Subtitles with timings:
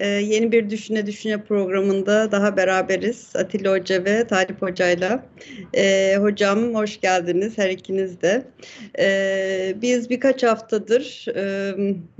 [0.00, 3.36] Ee, yeni bir Düşüne Düşüne programında daha beraberiz.
[3.36, 5.26] Atilla Hoca ve Talip Hoca'yla.
[5.74, 8.44] Ee, hocam hoş geldiniz her ikiniz de.
[8.98, 11.74] Ee, biz birkaç haftadır e,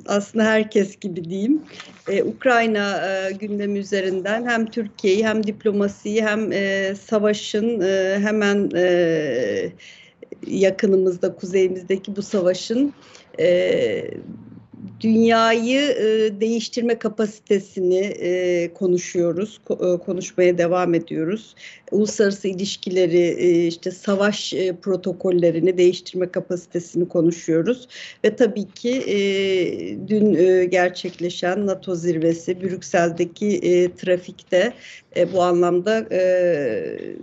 [0.06, 1.62] aslında herkes gibi diyeyim
[2.08, 9.72] e, Ukrayna e, gündemi üzerinden hem Türkiye'yi hem diplomasiyi hem e, savaşın e, hemen e,
[10.46, 12.94] yakınımızda kuzeyimizdeki bu savaşın
[13.40, 14.10] e,
[15.00, 21.54] dünyayı e, değiştirme kapasitesini e, konuşuyoruz, ko- e, konuşmaya devam ediyoruz.
[21.94, 27.88] Uluslararası ilişkileri, e, işte savaş e, protokollerini değiştirme kapasitesini konuşuyoruz.
[28.24, 29.18] Ve tabii ki e,
[30.08, 30.34] dün
[30.70, 33.60] gerçekleşen NATO zirvesi, Brüksel'deki
[33.96, 34.72] trafikte
[35.32, 36.06] bu anlamda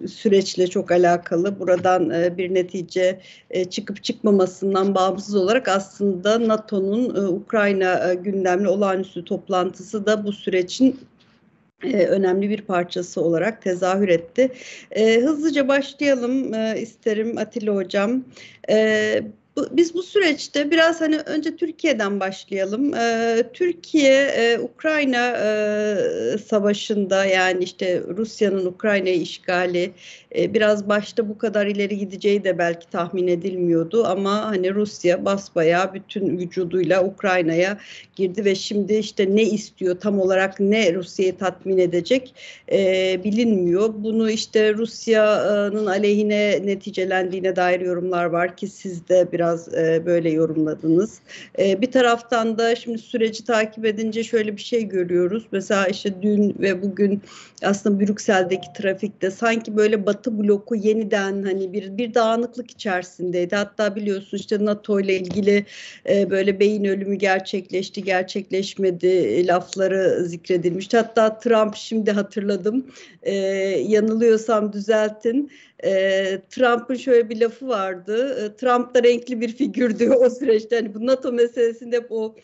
[0.07, 1.59] süreçle çok alakalı.
[1.59, 3.19] Buradan bir netice
[3.69, 10.99] çıkıp çıkmamasından bağımsız olarak aslında NATO'nun Ukrayna gündemli olağanüstü toplantısı da bu sürecin
[11.83, 14.51] önemli bir parçası olarak tezahür etti.
[14.91, 18.23] E, hızlıca başlayalım e, isterim Atilla Hocam.
[18.69, 19.23] E,
[19.57, 22.93] biz bu süreçte biraz hani önce Türkiye'den başlayalım.
[22.93, 29.91] Ee, Türkiye e, Ukrayna e, savaşında yani işte Rusya'nın Ukrayna'yı işgali
[30.35, 35.93] e, biraz başta bu kadar ileri gideceği de belki tahmin edilmiyordu ama hani Rusya basbayağı
[35.93, 37.77] bütün vücuduyla Ukrayna'ya
[38.15, 42.35] girdi ve şimdi işte ne istiyor tam olarak ne Rusya'yı tatmin edecek
[42.71, 43.93] e, bilinmiyor.
[43.97, 51.19] Bunu işte Rusya'nın aleyhine neticelendiğine dair yorumlar var ki siz de biraz e, böyle yorumladınız.
[51.59, 55.47] E, bir taraftan da şimdi süreci takip edince şöyle bir şey görüyoruz.
[55.51, 57.21] Mesela işte dün ve bugün
[57.63, 63.55] aslında Brüksel'deki trafikte sanki böyle Batı bloku yeniden hani bir bir dağınıklık içerisindeydi.
[63.55, 65.65] Hatta biliyorsun işte NATO ile ilgili
[66.09, 70.97] e, böyle beyin ölümü gerçekleşti, gerçekleşmedi lafları zikredilmişti.
[70.97, 72.85] Hatta Trump şimdi hatırladım.
[73.23, 73.33] E,
[73.87, 75.51] yanılıyorsam düzeltin.
[75.83, 78.45] E, Trump'ın şöyle bir lafı vardı.
[78.45, 80.75] E, Trump da renkli bir figürdü o süreçte.
[80.75, 82.35] Hani bu NATO meselesinde hep o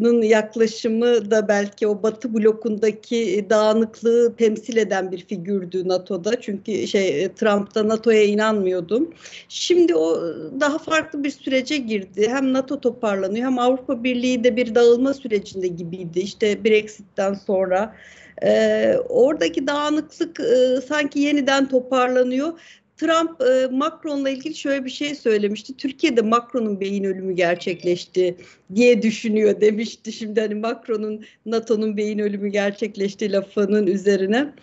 [0.00, 6.40] nın yaklaşımı da belki o Batı blokundaki dağınıklığı temsil eden bir figürdü NATO'da.
[6.40, 9.14] Çünkü şey Trump'ta NATO'ya inanmıyordum.
[9.48, 10.22] Şimdi o
[10.60, 12.28] daha farklı bir sürece girdi.
[12.28, 16.20] Hem NATO toparlanıyor hem Avrupa Birliği de bir dağılma sürecinde gibiydi.
[16.20, 17.94] İşte Brexit'ten sonra
[18.44, 22.52] ee, oradaki dağınıklık e, sanki yeniden toparlanıyor.
[22.96, 25.76] Trump e, Macron'la ilgili şöyle bir şey söylemişti.
[25.76, 28.36] Türkiye'de Macron'un beyin ölümü gerçekleşti
[28.74, 30.12] diye düşünüyor demişti.
[30.12, 34.54] Şimdi hani Macron'un NATO'nun beyin ölümü gerçekleşti lafının üzerine.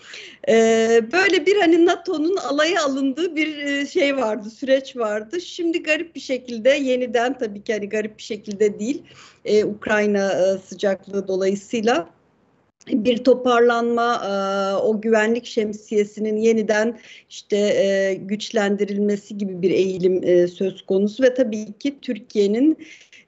[0.50, 0.56] E,
[1.12, 5.42] böyle bir hani NATO'nun alaya alındığı bir e, şey vardı, süreç vardı.
[5.42, 9.04] Şimdi garip bir şekilde yeniden tabii ki hani garip bir şekilde değil.
[9.46, 12.21] E, Ukrayna e, sıcaklığı dolayısıyla
[12.88, 14.22] bir toparlanma,
[14.84, 17.00] o güvenlik şemsiyesinin yeniden
[17.30, 21.24] işte güçlendirilmesi gibi bir eğilim söz konusu.
[21.24, 22.78] Ve tabii ki Türkiye'nin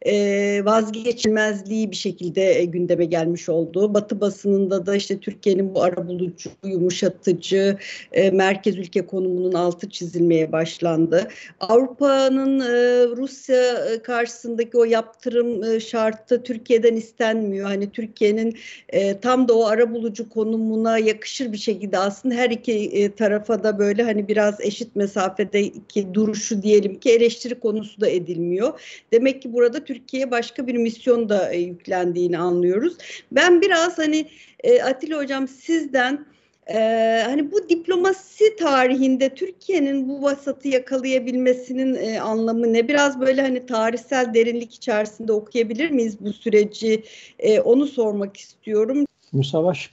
[0.05, 3.93] e, vazgeçilmezliği bir şekilde e, gündeme gelmiş oldu.
[3.93, 7.77] Batı basınında da işte Türkiye'nin bu arabulucu, yumuşatıcı,
[8.11, 11.27] e, merkez ülke konumunun altı çizilmeye başlandı.
[11.59, 12.73] Avrupa'nın e,
[13.17, 17.67] Rusya e, karşısındaki o yaptırım e, şartı Türkiye'den istenmiyor.
[17.67, 18.57] Hani Türkiye'nin
[18.89, 23.79] e, tam da o arabulucu konumuna yakışır bir şekilde aslında her iki e, tarafa da
[23.79, 28.79] böyle hani biraz eşit mesafedeki duruşu diyelim ki eleştiri konusu da edilmiyor.
[29.11, 32.97] Demek ki burada Türkiye Türkiye'ye başka bir misyon da e, yüklendiğini anlıyoruz.
[33.31, 34.25] Ben biraz hani
[34.63, 36.25] e, Atilla Hocam sizden
[36.67, 36.77] e,
[37.25, 42.87] hani bu diplomasi tarihinde Türkiye'nin bu vasatı yakalayabilmesinin e, anlamı ne?
[42.87, 47.03] Biraz böyle hani tarihsel derinlik içerisinde okuyabilir miyiz bu süreci?
[47.39, 49.05] E, onu sormak istiyorum.
[49.33, 49.43] Bu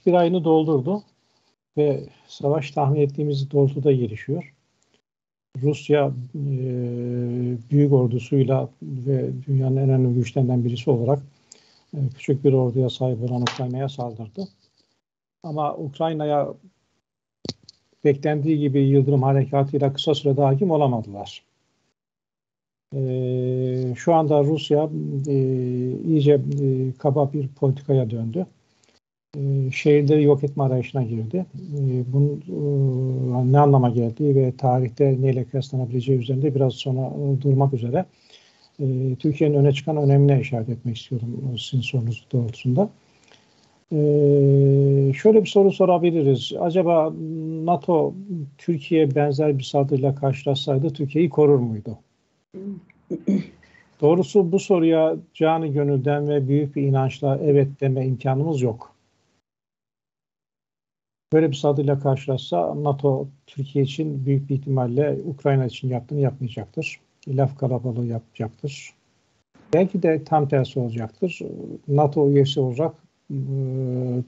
[0.05, 1.03] bir ayını doldurdu
[1.77, 4.53] ve savaş tahmin ettiğimiz doğrultuda gelişiyor.
[5.57, 6.43] Rusya e,
[7.71, 11.19] büyük ordusuyla ve dünyanın en önemli güçlerinden birisi olarak
[11.93, 14.47] e, küçük bir orduya sahip olan Ukrayna'ya saldırdı.
[15.43, 16.53] Ama Ukrayna'ya
[18.03, 21.43] beklendiği gibi Yıldırım Harekatı'yla kısa sürede hakim olamadılar.
[22.95, 24.89] E, şu anda Rusya
[25.27, 25.35] e,
[26.05, 28.47] iyice e, kaba bir politikaya döndü.
[29.37, 31.45] E, şehirleri yok etme arayışına girdi.
[31.55, 32.43] E, bunun
[33.47, 37.11] e, ne anlama geldiği ve tarihte neyle kıyaslanabileceği üzerinde biraz sonra
[37.41, 38.05] durmak üzere
[39.19, 42.89] Türkiye'nin öne çıkan önemine işaret etmek istiyorum sizin sorunuz doğrultusunda.
[45.13, 46.51] şöyle bir soru sorabiliriz.
[46.59, 47.13] Acaba
[47.63, 48.13] NATO
[48.57, 51.97] Türkiye benzer bir saldırıyla karşılaşsaydı Türkiye'yi korur muydu?
[54.01, 58.90] Doğrusu bu soruya canı gönülden ve büyük bir inançla evet deme imkanımız yok.
[61.33, 66.99] Böyle bir saldırıyla karşılaşsa NATO Türkiye için büyük bir ihtimalle Ukrayna için yaptığını yapmayacaktır.
[67.27, 68.93] Laf kalabalığı yapacaktır.
[69.73, 71.39] Belki de tam tersi olacaktır.
[71.87, 72.93] NATO üyesi olarak
[73.31, 73.35] e,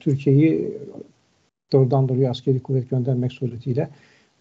[0.00, 0.78] Türkiye'yi
[1.72, 3.88] doğrudan doğruya askeri kuvvet göndermek suretiyle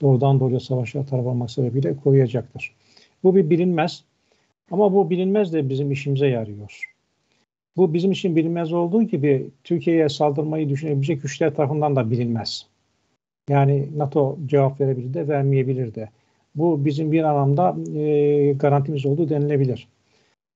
[0.01, 2.75] doğrudan doğruya savaşa taraf almak sebebiyle koruyacaktır.
[3.23, 4.03] Bu bir bilinmez.
[4.71, 6.92] Ama bu bilinmez de bizim işimize yarıyor.
[7.77, 12.65] Bu bizim için bilinmez olduğu gibi Türkiye'ye saldırmayı düşünebilecek güçler tarafından da bilinmez.
[13.49, 16.09] Yani NATO cevap verebilir de vermeyebilir de.
[16.55, 19.87] Bu bizim bir anlamda e, garantimiz olduğu denilebilir.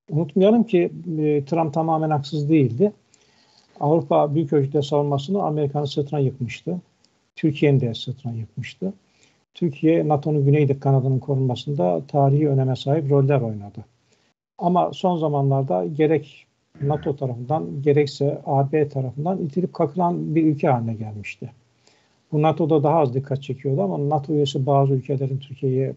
[0.09, 2.91] Unutmayalım ki e, Trump tamamen haksız değildi.
[3.79, 6.81] Avrupa büyük ölçüde savunmasını Amerika'nın sırtına yıkmıştı.
[7.35, 8.93] Türkiye'nin de sırtına yıkmıştı.
[9.53, 13.85] Türkiye NATO'nun güneyde kanadının korunmasında tarihi öneme sahip roller oynadı.
[14.57, 16.46] Ama son zamanlarda gerek
[16.81, 21.51] NATO tarafından gerekse AB tarafından itilip kakılan bir ülke haline gelmişti.
[22.31, 25.93] Bu NATO'da daha az dikkat çekiyordu ama NATO üyesi bazı ülkelerin Türkiye'ye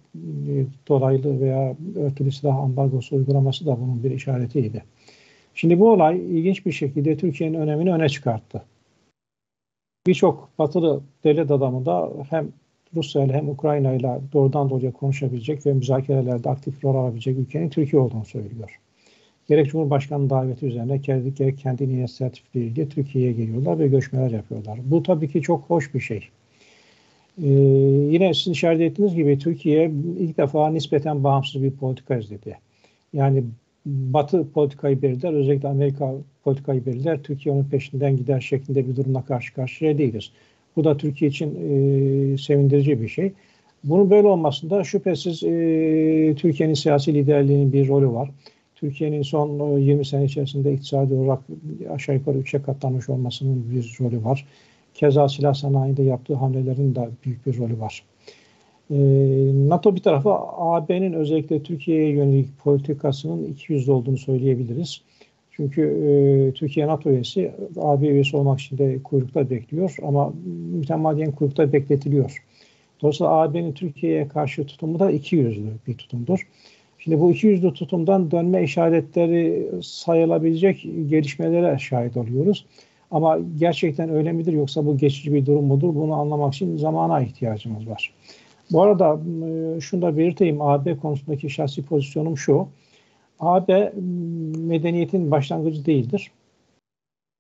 [0.49, 4.85] e, dolaylı veya örtülü silah ambargosu uygulaması da bunun bir işaretiydi.
[5.55, 8.63] Şimdi bu olay ilginç bir şekilde Türkiye'nin önemini öne çıkarttı.
[10.07, 12.49] Birçok batılı devlet adamı da hem
[12.97, 18.03] Rusya ile hem Ukrayna ile doğrudan doğruya konuşabilecek ve müzakerelerde aktif rol alabilecek ülkenin Türkiye
[18.03, 18.81] olduğunu söylüyor.
[19.51, 24.79] Gerek Cumhurbaşkanı daveti üzerine gerek, gerek kendi inisiyatifleriyle Türkiye'ye geliyorlar ve göçmeler yapıyorlar.
[24.85, 26.29] Bu tabii ki çok hoş bir şey.
[27.43, 27.49] Ee,
[28.11, 32.59] yine sizin işaret ettiğiniz gibi Türkiye ilk defa nispeten bağımsız bir politika izledi.
[33.13, 33.45] Yani
[33.87, 36.15] Batı politikayı belirler, özellikle Amerika
[36.45, 37.23] politikayı belirler.
[37.23, 40.31] Türkiye onun peşinden gider şeklinde bir durumla karşı karşıya değiliz.
[40.77, 43.33] Bu da Türkiye için e, sevindirici bir şey.
[43.85, 48.31] Bunun böyle olmasında şüphesiz e, Türkiye'nin siyasi liderliğinin bir rolü var.
[48.81, 51.43] Türkiye'nin son 20 sene içerisinde iktisadi olarak
[51.91, 54.47] aşağı yukarı 3'e katlanmış olmasının bir rolü var.
[54.95, 58.05] Keza silah sanayinde yaptığı hamlelerin de büyük bir rolü var.
[58.91, 58.97] Ee,
[59.69, 65.03] NATO bir tarafa AB'nin özellikle Türkiye'ye yönelik politikasının iki yüzlü olduğunu söyleyebiliriz.
[65.51, 70.33] Çünkü e, Türkiye NATO üyesi, AB üyesi olmak için de kuyrukta bekliyor ama
[70.73, 72.45] mütemadiyen kuyrukta bekletiliyor.
[73.03, 76.47] Dolayısıyla AB'nin Türkiye'ye karşı tutumu da iki yüzlü bir tutumdur.
[77.01, 82.67] Şimdi bu iki yüzlü tutumdan dönme işaretleri sayılabilecek gelişmelere şahit oluyoruz.
[83.11, 85.95] Ama gerçekten öyle midir yoksa bu geçici bir durum mudur?
[85.95, 88.15] Bunu anlamak için zamana ihtiyacımız var.
[88.73, 89.21] Bu arada
[89.77, 90.63] e, şunu da belirteyim.
[90.63, 92.69] AB konusundaki şahsi pozisyonum şu.
[93.41, 93.93] AB
[94.59, 96.31] medeniyetin başlangıcı değildir.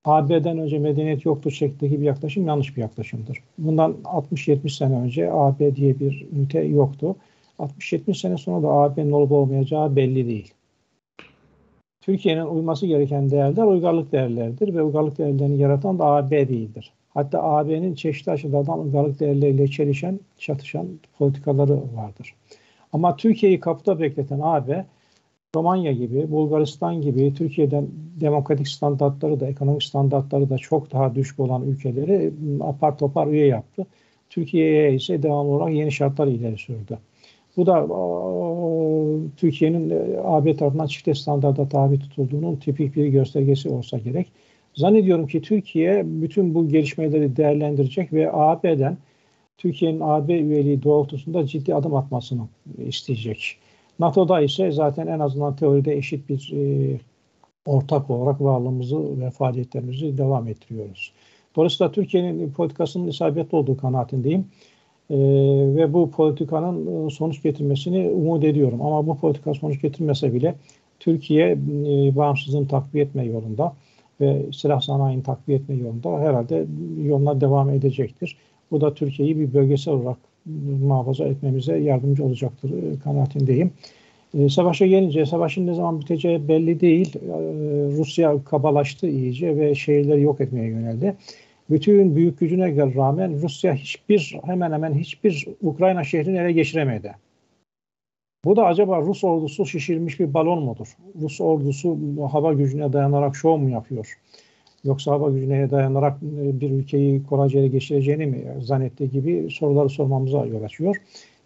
[0.04, 3.38] AB'den önce medeniyet yoktur şeklindeki bir yaklaşım yanlış bir yaklaşımdır.
[3.58, 7.16] Bundan 60-70 sene önce AB diye bir ünite yoktu.
[7.60, 10.54] 60-70 sene sonra da AB'nin olup olmayacağı belli değil.
[12.00, 16.92] Türkiye'nin uyması gereken değerler uygarlık değerleridir ve uygarlık değerlerini yaratan da AB değildir.
[17.08, 20.86] Hatta AB'nin çeşitli açılardan uygarlık değerleriyle çelişen, çatışan
[21.18, 22.34] politikaları vardır.
[22.92, 24.84] Ama Türkiye'yi kapıda bekleten AB,
[25.54, 27.86] Romanya gibi, Bulgaristan gibi Türkiye'den
[28.20, 33.86] demokratik standartları da, ekonomik standartları da çok daha düşük olan ülkeleri apar topar üye yaptı.
[34.30, 36.98] Türkiye'ye ise devamlı olarak yeni şartlar ileri sürdü.
[37.60, 37.86] Bu da
[39.36, 44.32] Türkiye'nin e, AB tarafından çift standarda tabi tutulduğunun tipik bir göstergesi olsa gerek.
[44.74, 48.98] Zannediyorum ki Türkiye bütün bu gelişmeleri değerlendirecek ve AB'den
[49.58, 52.42] Türkiye'nin AB üyeliği doğrultusunda ciddi adım atmasını
[52.78, 53.56] isteyecek.
[53.98, 56.98] NATO'da ise zaten en azından teoride eşit bir e,
[57.66, 61.12] ortak olarak varlığımızı ve faaliyetlerimizi devam ettiriyoruz.
[61.56, 64.46] Dolayısıyla Türkiye'nin politikasının isabetli olduğu kanaatindeyim.
[65.10, 65.16] Ee,
[65.76, 68.82] ve bu politikanın e, sonuç getirmesini umut ediyorum.
[68.82, 70.54] Ama bu politika sonuç getirmese bile
[71.00, 71.56] Türkiye e,
[72.16, 73.74] bağımsızlığını takviye etme yolunda
[74.20, 76.66] ve silah sanayini takviye etme yolunda herhalde
[77.02, 78.36] yoluna devam edecektir.
[78.70, 80.50] Bu da Türkiye'yi bir bölgesel olarak e,
[80.84, 83.70] muhafaza etmemize yardımcı olacaktır e, kanaatindeyim.
[84.38, 87.16] E, savaşa gelince savaşın ne zaman biteceği belli değil.
[87.16, 87.28] E,
[87.98, 91.16] Rusya kabalaştı iyice ve şehirleri yok etmeye yöneldi
[91.70, 97.14] bütün büyük gücüne rağmen Rusya hiçbir hemen hemen hiçbir Ukrayna şehrini ele geçiremedi.
[98.44, 100.96] Bu da acaba Rus ordusu şişirilmiş bir balon mudur?
[101.20, 101.98] Rus ordusu
[102.32, 104.18] hava gücüne dayanarak şov mu yapıyor?
[104.84, 110.46] Yoksa hava gücüne dayanarak e, bir ülkeyi kolayca ele geçireceğini mi zannettiği gibi soruları sormamıza
[110.46, 110.96] yol açıyor.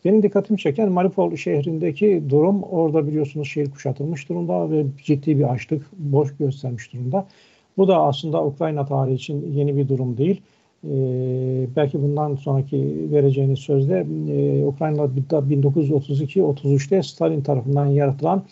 [0.04, 5.92] Benim dikkatimi çeken Mariupol şehrindeki durum orada biliyorsunuz şehir kuşatılmış durumda ve ciddi bir açlık
[5.92, 7.26] boş göstermiş durumda.
[7.76, 10.40] Bu da aslında Ukrayna tarihi için yeni bir durum değil.
[10.84, 18.42] Ee, belki bundan sonraki vereceğiniz sözde e, Ukrayna'da 1932-33'te Stalin tarafından yaratılan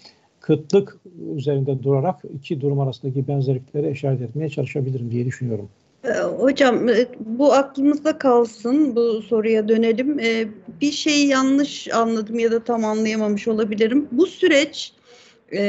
[0.41, 0.97] kıtlık
[1.37, 5.69] üzerinde durarak iki durum arasındaki benzerlikleri işaret etmeye çalışabilirim diye düşünüyorum.
[6.05, 10.19] Ee, hocam e, bu aklımızda kalsın bu soruya dönelim.
[10.19, 10.49] Ee,
[10.81, 14.09] bir şeyi yanlış anladım ya da tam anlayamamış olabilirim.
[14.13, 14.93] Bu süreç
[15.53, 15.63] e,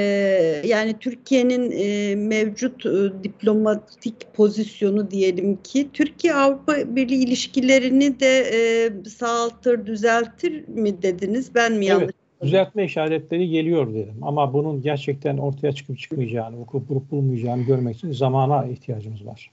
[0.66, 2.86] yani Türkiye'nin e, mevcut
[3.24, 11.56] diplomatik pozisyonu diyelim ki Türkiye Avrupa Birliği ilişkilerini de sağaltır, düzeltir mi dediniz?
[11.56, 12.04] Ben mi yanlış?
[12.04, 14.16] Evet düzeltme işaretleri geliyor dedim.
[14.22, 19.52] Ama bunun gerçekten ortaya çıkıp çıkmayacağını, vuku bulup bulmayacağını görmek için zamana ihtiyacımız var.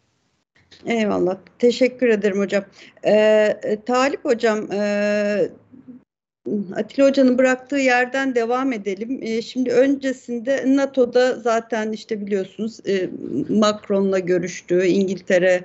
[0.87, 1.37] Eyvallah.
[1.59, 2.65] Teşekkür ederim hocam.
[3.07, 5.49] Ee, Talip hocam, e,
[6.76, 9.20] Atilla Hoca'nın bıraktığı yerden devam edelim.
[9.23, 13.09] E, şimdi öncesinde NATO'da zaten işte biliyorsunuz e,
[13.49, 14.87] Macron'la görüştü.
[14.87, 15.64] İngiltere,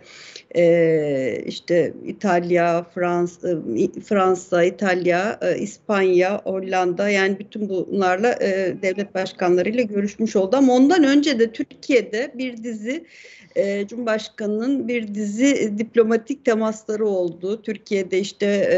[0.55, 9.15] e, işte İtalya, Fransa, e, Fransa, İtalya, e, İspanya, Hollanda yani bütün bunlarla e, devlet
[9.15, 10.55] başkanlarıyla görüşmüş oldu.
[10.55, 13.05] Ama ondan önce de Türkiye'de bir dizi
[13.55, 17.62] e, Cumhurbaşkanı'nın bir dizi diplomatik temasları oldu.
[17.62, 18.77] Türkiye'de işte e,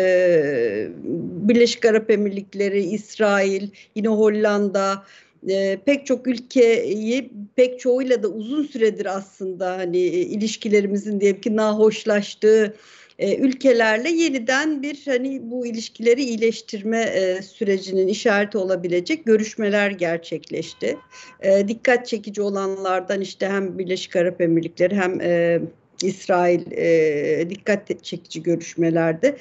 [1.48, 5.04] Birleşik Arap Emirlikleri, İsrail, yine Hollanda,
[5.50, 11.56] e, pek çok ülkeyi pek çoğuyla da uzun süredir aslında hani e, ilişkilerimizin diyelim ki
[11.56, 12.74] nahoşlaştığı
[13.20, 20.98] e, ülkelerle yeniden bir hani bu ilişkileri iyileştirme e, sürecinin işareti olabilecek görüşmeler gerçekleşti.
[21.42, 25.60] E, dikkat çekici olanlardan işte hem Birleşik Arap Emirlikleri hem e,
[26.04, 29.38] İsrail e, dikkat çekici görüşmelerde.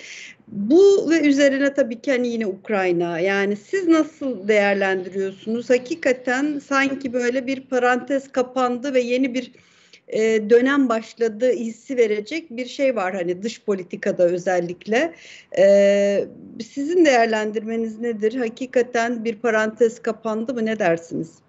[0.48, 3.18] Bu ve üzerine tabii ki hani yine Ukrayna.
[3.18, 5.70] Yani siz nasıl değerlendiriyorsunuz?
[5.70, 9.52] Hakikaten sanki böyle bir parantez kapandı ve yeni bir
[10.08, 15.14] e, dönem başladığı hissi verecek bir şey var hani dış politikada özellikle.
[15.58, 16.24] E,
[16.72, 18.34] sizin değerlendirmeniz nedir?
[18.34, 20.66] Hakikaten bir parantez kapandı mı?
[20.66, 21.45] Ne dersiniz?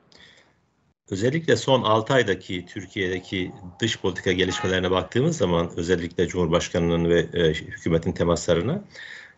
[1.11, 8.11] Özellikle son 6 aydaki Türkiye'deki dış politika gelişmelerine baktığımız zaman özellikle Cumhurbaşkanı'nın ve e, hükümetin
[8.11, 8.83] temaslarına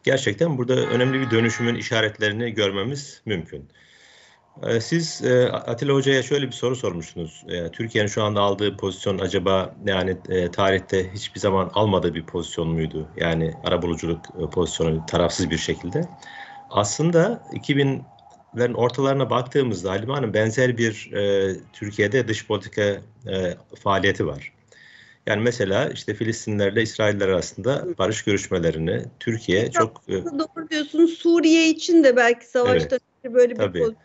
[0.03, 3.69] gerçekten burada önemli bir dönüşümün işaretlerini görmemiz mümkün.
[4.63, 7.43] E, siz e, Atilla Hoca'ya şöyle bir soru sormuştunuz.
[7.47, 12.67] E, Türkiye'nin şu anda aldığı pozisyon acaba yani e, tarihte hiçbir zaman almadığı bir pozisyon
[12.67, 13.07] muydu?
[13.17, 16.09] Yani arabuluculuk e, pozisyonu tarafsız bir şekilde.
[16.69, 18.03] Aslında 2000
[18.57, 22.81] lerin ortalarına baktığımızda Halime Hanım benzer bir e, Türkiye'de dış politika
[23.27, 24.53] e, faaliyeti var.
[25.25, 30.01] Yani mesela işte Filistinlerle İsrailler arasında barış görüşmelerini Türkiye çok...
[30.07, 31.13] E, doğru diyorsunuz.
[31.13, 33.95] Suriye için de belki savaşta evet, böyle bir tabii.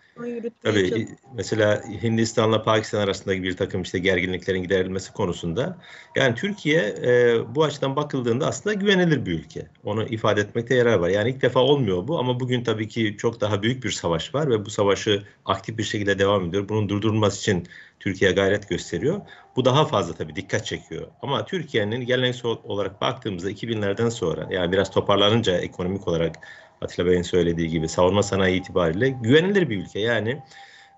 [0.62, 5.78] Tabii mesela Hindistan'la Pakistan arasındaki bir takım işte gerginliklerin giderilmesi konusunda
[6.16, 9.66] yani Türkiye e, bu açıdan bakıldığında aslında güvenilir bir ülke.
[9.84, 11.08] Onu ifade etmekte yarar var.
[11.08, 14.50] Yani ilk defa olmuyor bu ama bugün tabii ki çok daha büyük bir savaş var
[14.50, 16.68] ve bu savaşı aktif bir şekilde devam ediyor.
[16.68, 17.66] Bunun durdurulması için
[18.00, 19.20] Türkiye gayret gösteriyor.
[19.56, 21.06] Bu daha fazla tabii dikkat çekiyor.
[21.22, 26.36] Ama Türkiye'nin geleneksel olarak baktığımızda 2000'lerden sonra yani biraz toparlanınca ekonomik olarak
[26.84, 30.00] Atilla Bey'in söylediği gibi savunma sanayi itibariyle güvenilir bir ülke.
[30.00, 30.42] Yani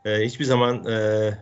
[0.05, 0.99] e, hiçbir zaman e,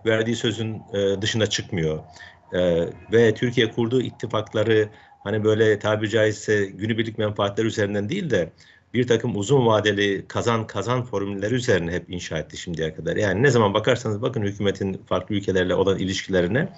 [0.07, 2.05] verdiği sözün e, dışına çıkmıyor.
[2.53, 4.89] E, ve Türkiye kurduğu ittifakları
[5.25, 8.53] hani böyle tabiri caizse günübirlik menfaatler üzerinden değil de
[8.95, 13.17] bir takım uzun vadeli kazan kazan formülleri üzerine hep inşa etti şimdiye kadar.
[13.17, 16.69] Yani ne zaman bakarsanız bakın hükümetin farklı ülkelerle olan ilişkilerine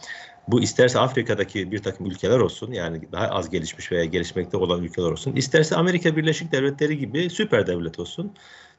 [0.48, 5.10] bu isterse Afrika'daki bir takım ülkeler olsun yani daha az gelişmiş veya gelişmekte olan ülkeler
[5.10, 5.36] olsun.
[5.36, 8.32] isterse Amerika Birleşik Devletleri gibi süper devlet olsun.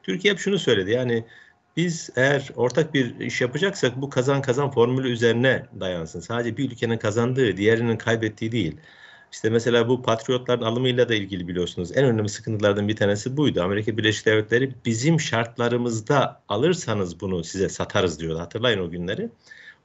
[0.03, 1.25] Türkiye hep şunu söyledi yani
[1.77, 6.20] biz eğer ortak bir iş yapacaksak bu kazan kazan formülü üzerine dayansın.
[6.20, 8.77] Sadece bir ülkenin kazandığı diğerinin kaybettiği değil.
[9.31, 13.62] İşte mesela bu patriotların alımıyla da ilgili biliyorsunuz en önemli sıkıntılardan bir tanesi buydu.
[13.62, 18.39] Amerika Birleşik Devletleri bizim şartlarımızda alırsanız bunu size satarız diyordu.
[18.39, 19.29] Hatırlayın o günleri.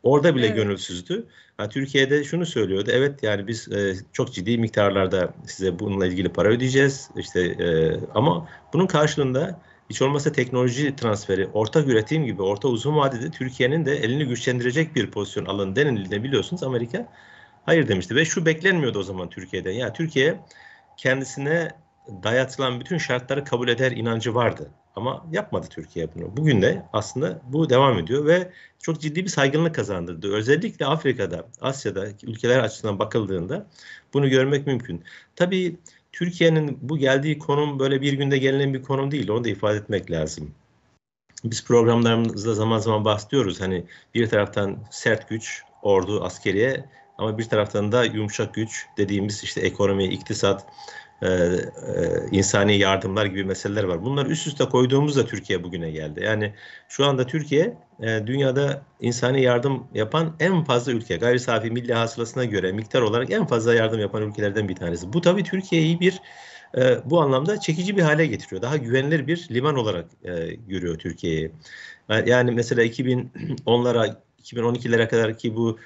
[0.02, 0.56] Orada bile evet.
[0.56, 1.26] gönülsüzdü.
[1.58, 2.90] Yani Türkiye'de şunu söylüyordu.
[2.92, 7.10] Evet yani biz e, çok ciddi miktarlarda size bununla ilgili para ödeyeceğiz.
[7.16, 13.30] İşte e, ama bunun karşılığında hiç olmazsa teknoloji transferi, ortak üretim gibi orta uzun vadede
[13.30, 17.08] Türkiye'nin de elini güçlendirecek bir pozisyon alın denildiğinde biliyorsunuz Amerika
[17.62, 19.72] hayır demişti ve şu beklenmiyordu o zaman Türkiye'den.
[19.72, 20.40] Ya Türkiye
[20.96, 21.70] kendisine
[22.22, 24.70] dayatılan bütün şartları kabul eder inancı vardı.
[24.96, 26.36] Ama yapmadı Türkiye bunu.
[26.36, 30.32] Bugün de aslında bu devam ediyor ve çok ciddi bir saygınlık kazandırdı.
[30.32, 33.66] Özellikle Afrika'da, Asya'da ülkeler açısından bakıldığında
[34.14, 35.04] bunu görmek mümkün.
[35.36, 35.76] Tabii
[36.12, 39.28] Türkiye'nin bu geldiği konum böyle bir günde gelinen bir konum değil.
[39.28, 40.54] Onu da ifade etmek lazım.
[41.44, 43.60] Biz programlarımızda zaman zaman bahsediyoruz.
[43.60, 46.84] Hani bir taraftan sert güç, ordu, askeriye
[47.22, 50.66] ama bir taraftan da yumuşak güç dediğimiz işte ekonomi, iktisat,
[51.22, 51.58] e, e,
[52.30, 54.04] insani yardımlar gibi meseleler var.
[54.04, 56.20] Bunları üst üste koyduğumuzda Türkiye bugüne geldi.
[56.24, 56.54] Yani
[56.88, 61.16] şu anda Türkiye e, dünyada insani yardım yapan en fazla ülke.
[61.16, 65.12] Gayri safi milli hasılasına göre miktar olarak en fazla yardım yapan ülkelerden bir tanesi.
[65.12, 66.20] Bu tabii Türkiye'yi bir
[66.76, 68.62] e, bu anlamda çekici bir hale getiriyor.
[68.62, 71.52] Daha güvenilir bir liman olarak e, görüyor Türkiye'yi.
[72.26, 75.78] Yani mesela 2010'lara 2012'lere kadar ki bu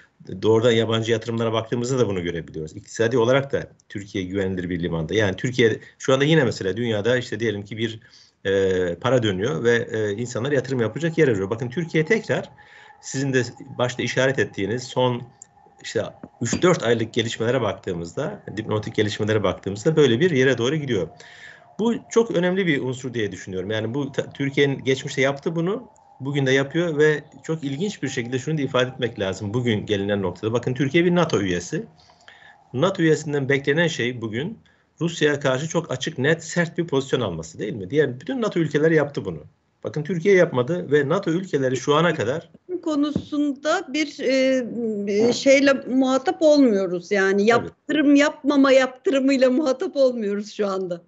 [0.42, 2.76] doğrudan yabancı yatırımlara baktığımızda da bunu görebiliyoruz.
[2.76, 5.14] İktisadi olarak da Türkiye güvenilir bir limanda.
[5.14, 8.00] Yani Türkiye şu anda yine mesela dünyada işte diyelim ki bir
[8.44, 11.50] e, para dönüyor ve e, insanlar yatırım yapacak yer arıyor.
[11.50, 12.50] Bakın Türkiye tekrar
[13.00, 13.42] sizin de
[13.78, 15.22] başta işaret ettiğiniz son
[15.82, 16.02] işte
[16.42, 21.08] 3-4 aylık gelişmelere baktığımızda, diplomatik gelişmelere baktığımızda böyle bir yere doğru gidiyor.
[21.78, 23.70] Bu çok önemli bir unsur diye düşünüyorum.
[23.70, 25.88] Yani bu Türkiye'nin geçmişte yaptı bunu
[26.20, 30.22] bugün de yapıyor ve çok ilginç bir şekilde şunu da ifade etmek lazım bugün gelinen
[30.22, 30.52] noktada.
[30.52, 31.86] Bakın Türkiye bir NATO üyesi.
[32.72, 34.58] NATO üyesinden beklenen şey bugün
[35.00, 37.90] Rusya'ya karşı çok açık, net, sert bir pozisyon alması değil mi?
[37.90, 39.40] Diğer bütün NATO ülkeleri yaptı bunu.
[39.84, 42.50] Bakın Türkiye yapmadı ve NATO ülkeleri şu ana kadar
[42.86, 47.10] konusunda bir e, şeyle muhatap olmuyoruz.
[47.10, 51.02] Yani yaptırım yapmama yaptırımıyla muhatap olmuyoruz şu anda.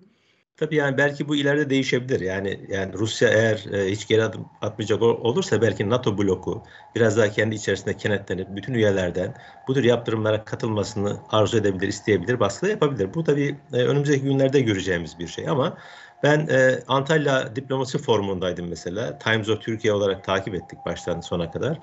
[0.59, 2.21] Tabii yani belki bu ileride değişebilir.
[2.21, 7.31] Yani yani Rusya eğer e, hiç geri adım atmayacak olursa belki NATO bloku biraz daha
[7.31, 9.35] kendi içerisinde kenetlenip bütün üyelerden
[9.69, 13.15] bu tür yaptırımlara katılmasını arzu edebilir, isteyebilir, baskı da yapabilir.
[13.15, 15.79] Bu tabii e, önümüzdeki günlerde göreceğimiz bir şey ama
[16.23, 19.19] ben e, Antalya Diplomasi Forumu'ndaydım mesela.
[19.19, 21.81] Times of Türkiye olarak takip ettik baştan sona kadar.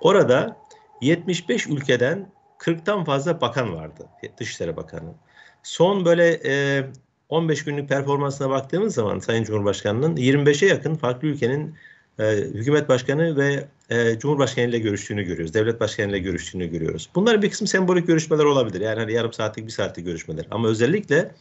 [0.00, 0.62] Orada
[1.00, 4.08] 75 ülkeden 40'tan fazla bakan vardı.
[4.38, 5.14] Dışişleri Bakanı.
[5.62, 6.84] Son böyle e,
[7.28, 11.74] 15 günlük performansına baktığımız zaman Sayın Cumhurbaşkanı'nın 25'e yakın farklı ülkenin
[12.18, 15.54] e, hükümet başkanı ve e, Cumhurbaşkanı ile görüştüğünü görüyoruz.
[15.54, 17.10] Devlet başkanı ile görüştüğünü görüyoruz.
[17.14, 18.80] Bunların bir kısmı sembolik görüşmeler olabilir.
[18.80, 20.46] Yani hani yarım saatlik, bir saatlik görüşmeler.
[20.50, 21.34] Ama özellikle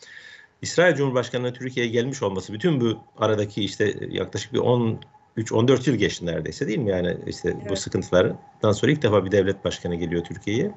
[0.61, 4.99] İsrail Cumhurbaşkanı'nın Türkiye'ye gelmiş olması, bütün bu aradaki işte yaklaşık bir 10
[5.37, 6.89] 3-14 yıl geçti neredeyse değil mi?
[6.89, 7.69] Yani işte evet.
[7.69, 10.71] bu sıkıntılardan sonra ilk defa bir devlet başkanı geliyor Türkiye'ye.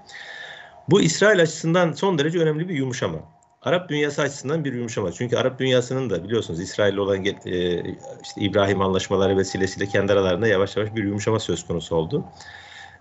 [0.90, 3.18] Bu İsrail açısından son derece önemli bir yumuşama.
[3.62, 5.12] Arap dünyası açısından bir yumuşama.
[5.12, 7.30] Çünkü Arap dünyasının da biliyorsunuz İsrail olan e,
[8.22, 12.24] işte İbrahim anlaşmaları vesilesiyle kendi aralarında yavaş yavaş bir yumuşama söz konusu oldu.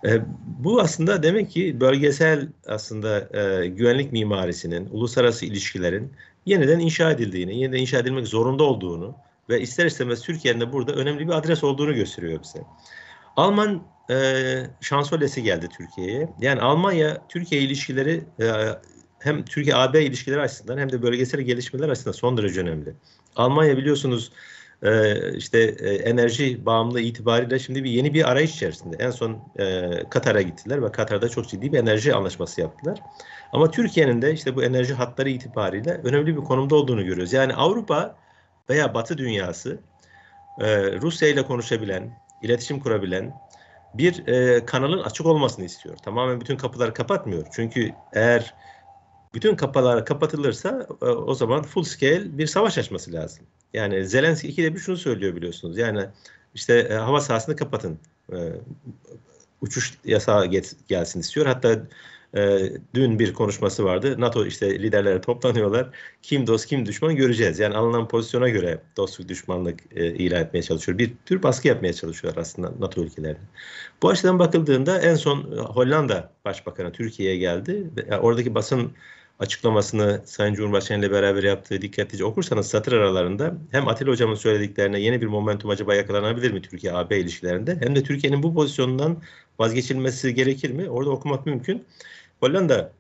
[0.06, 6.14] E, bu aslında demek ki bölgesel aslında e, güvenlik mimarisinin, uluslararası ilişkilerin
[6.46, 9.16] yeniden inşa edildiğini, yeniden inşa edilmek zorunda olduğunu
[9.50, 12.60] ve ister istemez Türkiye'nin de burada önemli bir adres olduğunu gösteriyor bize.
[13.36, 14.44] Alman e,
[14.82, 16.30] şansölyesi geldi Türkiye'ye.
[16.42, 18.46] Yani Almanya Türkiye ilişkileri e,
[19.20, 22.94] hem Türkiye-AB ilişkileri açısından hem de bölgesel gelişmeler açısından son derece önemli.
[23.36, 24.32] Almanya biliyorsunuz
[24.84, 28.98] e, işte e, enerji bağımlı itibariyle şimdi bir yeni bir arayış içerisinde.
[29.00, 33.00] En son e, Katar'a gittiler ve Katar'da çok ciddi bir enerji anlaşması yaptılar.
[33.52, 37.34] Ama Türkiye'nin de işte bu enerji hatları itibariyle önemli bir konumda olduğunu görüyoruz.
[37.34, 38.16] Yani Avrupa
[38.70, 39.80] veya Batı dünyası
[41.02, 43.34] Rusya ile konuşabilen, iletişim kurabilen
[43.94, 44.24] bir
[44.66, 45.98] kanalın açık olmasını istiyor.
[45.98, 47.46] Tamamen bütün kapıları kapatmıyor.
[47.52, 48.54] Çünkü eğer
[49.34, 53.46] bütün kapılar kapatılırsa e, o zaman full scale bir savaş açması lazım.
[53.74, 55.78] Yani Zelenski ikide bir şunu söylüyor biliyorsunuz.
[55.78, 56.06] Yani
[56.56, 58.00] işte e, hava sahasını kapatın.
[58.34, 58.38] E,
[59.62, 60.46] uçuş yasağı
[60.88, 61.46] gelsin istiyor.
[61.46, 61.88] Hatta
[62.94, 64.16] dün bir konuşması vardı.
[64.20, 65.90] NATO işte liderleri toplanıyorlar.
[66.22, 67.60] Kim dost kim düşman göreceğiz.
[67.60, 70.98] Yani alınan pozisyona göre dostluk düşmanlık e, ilan etmeye çalışıyor.
[70.98, 73.40] Bir tür baskı yapmaya çalışıyorlar aslında NATO ülkelerine.
[74.04, 77.90] Bu açıdan bakıldığında en son Hollanda Başbakanı Türkiye'ye geldi.
[78.22, 78.92] Oradaki basın
[79.40, 85.22] açıklamasını Sayın Cumhurbaşkanı ile beraber yaptığı dikkatlice okursanız satır aralarında hem Atilla Hocam'ın söylediklerine yeni
[85.22, 89.22] bir momentum acaba yakalanabilir mi Türkiye-AB ilişkilerinde hem de Türkiye'nin bu pozisyonundan
[89.60, 90.90] vazgeçilmesi gerekir mi?
[90.90, 91.86] Orada okumak mümkün.
[92.40, 92.92] Hollanda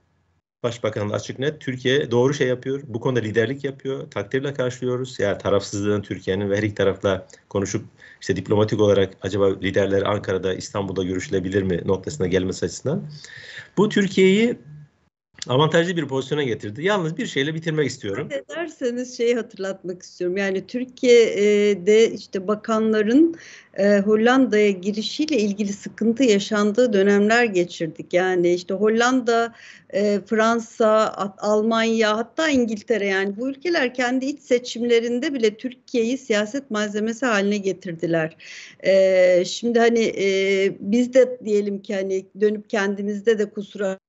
[0.63, 2.81] Başbakanı açık net Türkiye doğru şey yapıyor.
[2.87, 4.11] Bu konuda liderlik yapıyor.
[4.11, 5.19] Takdirle karşılıyoruz.
[5.19, 7.85] Yani tarafsızlığın Türkiye'nin ve her iki tarafla konuşup
[8.21, 13.03] işte diplomatik olarak acaba liderler Ankara'da, İstanbul'da görüşülebilir mi noktasına gelmesi açısından.
[13.77, 14.59] Bu Türkiye'yi
[15.47, 16.83] avantajlı bir pozisyona getirdi.
[16.83, 18.29] Yalnız bir şeyle bitirmek istiyorum.
[18.31, 20.37] Ederseniz şeyi hatırlatmak istiyorum.
[20.37, 23.35] Yani Türkiye'de işte bakanların
[23.77, 28.13] e, Hollanda'ya girişiyle ilgili sıkıntı yaşandığı dönemler geçirdik.
[28.13, 29.53] Yani işte Hollanda,
[29.89, 37.25] e, Fransa, Almanya hatta İngiltere yani bu ülkeler kendi iç seçimlerinde bile Türkiye'yi siyaset malzemesi
[37.25, 38.37] haline getirdiler.
[38.85, 40.13] E, şimdi hani
[40.79, 43.99] biz de diyelim ki hani dönüp kendimizde de kusura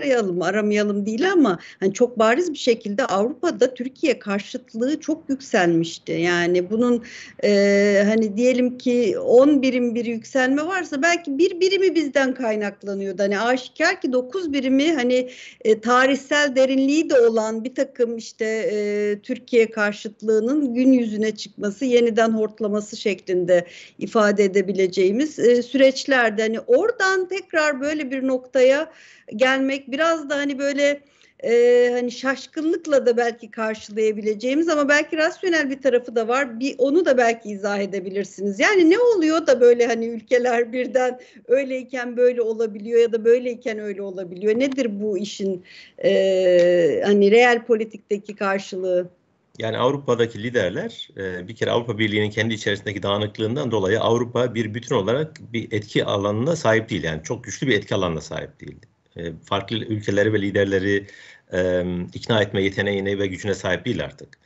[0.00, 6.12] arayalım, aramayalım değil ama hani çok bariz bir şekilde Avrupa'da Türkiye karşıtlığı çok yükselmişti.
[6.12, 7.04] Yani bunun
[7.44, 13.22] e, hani diyelim ki 10 birim bir yükselme varsa belki bir birimi bizden kaynaklanıyordu.
[13.22, 15.30] Hani aşikar ki 9 birimi hani
[15.64, 22.30] e, tarihsel derinliği de olan bir takım işte e, Türkiye karşıtlığının gün yüzüne çıkması, yeniden
[22.30, 23.66] hortlaması şeklinde
[23.98, 28.90] ifade edebileceğimiz e, süreçlerde hani oradan tekrar böyle bir noktaya
[29.36, 31.00] gelmek biraz da hani böyle
[31.44, 36.60] e, hani şaşkınlıkla da belki karşılayabileceğimiz ama belki rasyonel bir tarafı da var.
[36.60, 38.60] Bir onu da belki izah edebilirsiniz.
[38.60, 44.02] Yani ne oluyor da böyle hani ülkeler birden öyleyken böyle olabiliyor ya da böyleyken öyle
[44.02, 44.58] olabiliyor.
[44.58, 45.64] Nedir bu işin
[46.04, 49.10] e, hani real politikteki karşılığı?
[49.58, 54.94] Yani Avrupa'daki liderler e, bir kere Avrupa Birliği'nin kendi içerisindeki dağınıklığından dolayı Avrupa bir bütün
[54.94, 57.04] olarak bir etki alanına sahip değil.
[57.04, 58.76] Yani çok güçlü bir etki alanına sahip değil.
[59.20, 61.06] E, farklı ülkeleri ve liderleri
[61.52, 64.38] e, ikna etme yeteneğine ve gücüne sahip değil artık.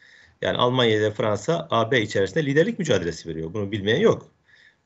[0.42, 3.54] Yani Almanya ile Fransa AB içerisinde liderlik mücadelesi veriyor.
[3.54, 4.30] Bunu bilmeyen yok.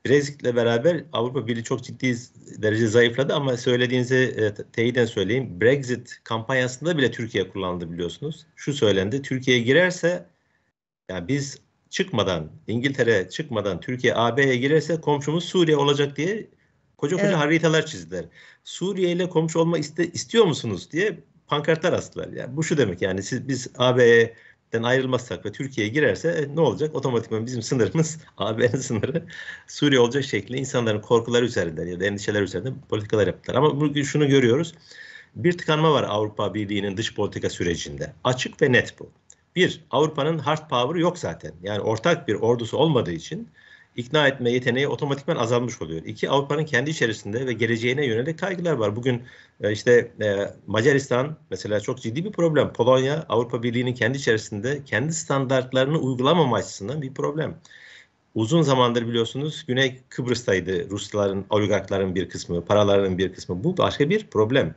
[0.06, 2.16] Brexit'le beraber Avrupa Birliği çok ciddi
[2.62, 5.60] derece zayıfladı ama söylediğinizi e, teyiden söyleyeyim.
[5.60, 8.46] Brexit kampanyasında bile Türkiye kullandı biliyorsunuz.
[8.56, 9.22] Şu söylendi.
[9.22, 10.26] Türkiye girerse
[11.10, 11.58] yani biz
[11.90, 16.46] çıkmadan İngiltere çıkmadan Türkiye AB'ye girerse komşumuz Suriye olacak diye
[16.98, 17.38] koca koca evet.
[17.38, 18.24] haritalar çizdiler.
[18.64, 22.28] Suriye ile komşu olmak iste, istiyor musunuz diye pankartlar astılar.
[22.28, 24.34] Yani bu şu demek yani siz biz AB'ye
[24.72, 26.94] den ayrılmazsak ve Türkiye'ye girerse e, ne olacak?
[26.94, 29.26] Otomatikman bizim sınırımız AB'nin sınırı
[29.66, 33.58] Suriye olacak şekilde insanların korkuları üzerinden ya da endişeler üzerinden politikalar yaptılar.
[33.58, 34.74] Ama bugün şunu görüyoruz.
[35.36, 38.12] Bir tıkanma var Avrupa Birliği'nin dış politika sürecinde.
[38.24, 39.10] Açık ve net bu.
[39.56, 41.52] Bir, Avrupa'nın hard power'ı yok zaten.
[41.62, 43.48] Yani ortak bir ordusu olmadığı için
[43.98, 46.04] ikna etme yeteneği otomatikman azalmış oluyor.
[46.04, 48.96] İki, Avrupa'nın kendi içerisinde ve geleceğine yönelik kaygılar var.
[48.96, 49.22] Bugün
[49.60, 52.72] e, işte e, Macaristan mesela çok ciddi bir problem.
[52.72, 57.60] Polonya, Avrupa Birliği'nin kendi içerisinde kendi standartlarını uygulamama açısından bir problem.
[58.34, 63.64] Uzun zamandır biliyorsunuz Güney Kıbrıs'taydı Rusların, oligarkların bir kısmı, paralarının bir kısmı.
[63.64, 64.74] Bu başka bir problem.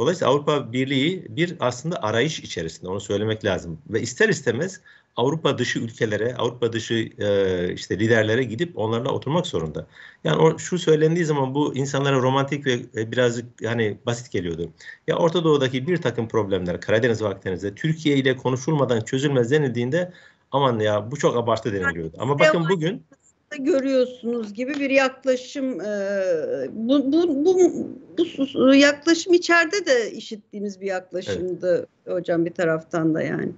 [0.00, 3.78] Dolayısıyla Avrupa Birliği bir aslında arayış içerisinde onu söylemek lazım.
[3.90, 4.80] Ve ister istemez
[5.16, 9.86] Avrupa dışı ülkelere, Avrupa dışı e, işte liderlere gidip onlarla oturmak zorunda.
[10.24, 14.70] Yani o, şu söylendiği zaman bu insanlara romantik ve e, birazcık hani basit geliyordu.
[15.06, 20.12] Ya Orta Doğu'daki bir takım problemler Karadeniz ve Akdeniz'de Türkiye ile konuşulmadan çözülmez denildiğinde
[20.52, 22.16] aman ya bu çok abartı deniliyordu.
[22.18, 23.02] Ama bakın bugün
[23.58, 25.86] görüyorsunuz gibi bir yaklaşım e,
[26.72, 27.58] bu, bu, bu,
[28.54, 32.16] bu yaklaşım içeride de işittiğimiz bir yaklaşımdı evet.
[32.16, 33.52] hocam bir taraftan da yani.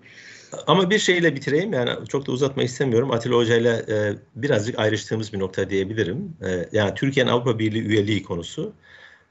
[0.67, 3.11] Ama bir şeyle bitireyim yani çok da uzatmak istemiyorum.
[3.11, 6.37] Atilla Hoca ile e, birazcık ayrıştığımız bir nokta diyebilirim.
[6.47, 8.73] E, yani Türkiye'nin Avrupa Birliği üyeliği konusu.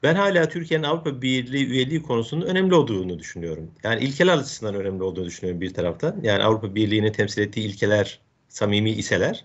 [0.02, 3.70] Ben hala Türkiye'nin Avrupa Birliği üyeliği konusunun önemli olduğunu düşünüyorum.
[3.84, 6.20] Yani ilkeler açısından önemli olduğunu düşünüyorum bir taraftan.
[6.22, 9.44] Yani Avrupa Birliği'nin temsil ettiği ilkeler samimi iseler.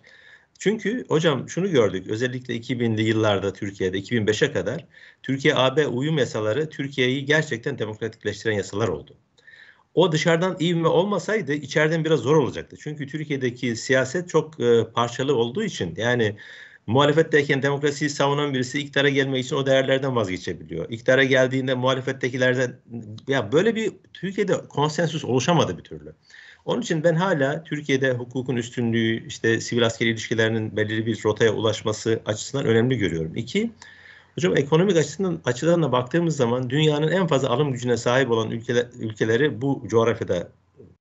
[0.59, 4.85] Çünkü hocam şunu gördük özellikle 2000'li yıllarda Türkiye'de 2005'e kadar
[5.23, 9.17] Türkiye AB uyum yasaları Türkiye'yi gerçekten demokratikleştiren yasalar oldu.
[9.93, 12.77] O dışarıdan ivme olmasaydı içeriden biraz zor olacaktı.
[12.79, 16.37] Çünkü Türkiye'deki siyaset çok e, parçalı olduğu için yani
[16.87, 20.89] muhalefetteyken demokrasiyi savunan birisi iktidara gelmek için o değerlerden vazgeçebiliyor.
[20.89, 22.79] İktidara geldiğinde muhalefettekilerden
[23.27, 26.15] ya böyle bir Türkiye'de konsensus oluşamadı bir türlü.
[26.67, 32.19] Onun için ben hala Türkiye'de hukukun üstünlüğü, işte sivil askeri ilişkilerinin belirli bir rotaya ulaşması
[32.25, 33.35] açısından önemli görüyorum.
[33.35, 33.71] İki,
[34.35, 38.85] hocam ekonomik açısından açıdan da baktığımız zaman dünyanın en fazla alım gücüne sahip olan ülkeler,
[38.99, 40.51] ülkeleri bu coğrafyada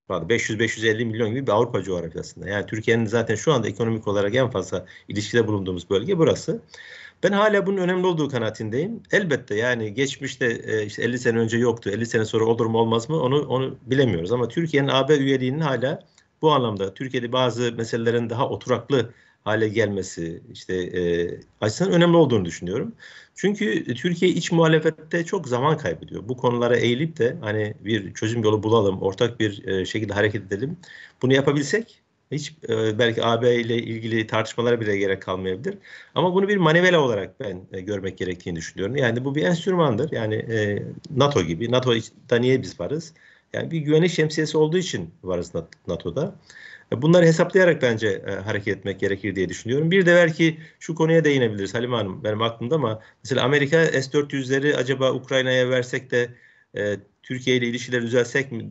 [0.09, 2.49] 500-550 milyon gibi bir Avrupa coğrafyasında.
[2.49, 6.61] Yani Türkiye'nin zaten şu anda ekonomik olarak en fazla ilişkide bulunduğumuz bölge burası.
[7.23, 9.03] Ben hala bunun önemli olduğu kanaatindeyim.
[9.13, 11.91] Elbette yani geçmişte e, işte 50 sene önce yoktu.
[11.91, 14.33] 50 sene sonra olur mu olmaz mı onu onu bilemiyoruz.
[14.33, 16.05] Ama Türkiye'nin AB üyeliğinin hala
[16.43, 19.13] bu anlamda Türkiye'de bazı meselelerin daha oturaklı
[19.45, 22.95] hale gelmesi işte e, açısından önemli olduğunu düşünüyorum.
[23.35, 26.29] Çünkü Türkiye iç muhalefette çok zaman kaybediyor.
[26.29, 30.77] Bu konulara eğilip de hani bir çözüm yolu bulalım, ortak bir e, şekilde hareket edelim.
[31.23, 32.03] Bunu yapabilsek
[32.33, 35.79] hiç e, belki AB ile ilgili tartışmalara bile gerek kalmayabilir.
[36.15, 38.97] Ama bunu bir manivela olarak ben e, görmek gerektiğini düşünüyorum.
[38.97, 40.13] Yani bu bir enstrümandır.
[40.13, 41.73] Yani e, NATO gibi.
[41.73, 43.15] NATO'da niye biz varız?
[43.53, 45.53] Yani bir güvenlik şemsiyesi olduğu için varız
[45.87, 46.35] NATO'da.
[46.93, 49.91] Bunları hesaplayarak bence hareket etmek gerekir diye düşünüyorum.
[49.91, 55.13] Bir de belki şu konuya değinebiliriz Halim Hanım benim aklımda ama mesela Amerika S-400'leri acaba
[55.13, 56.29] Ukrayna'ya versek de
[57.23, 58.71] Türkiye ile ilişkileri düzelsek mi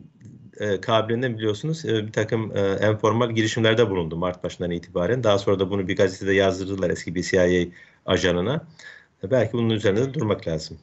[0.60, 5.24] e, kabiliğinden biliyorsunuz e, bir takım e, enformal girişimlerde bulundu Mart başından itibaren.
[5.24, 7.68] Daha sonra da bunu bir gazetede yazdırdılar eski bir CIA
[8.06, 8.66] ajanına.
[9.24, 10.78] E, belki bunun üzerinde de durmak lazım.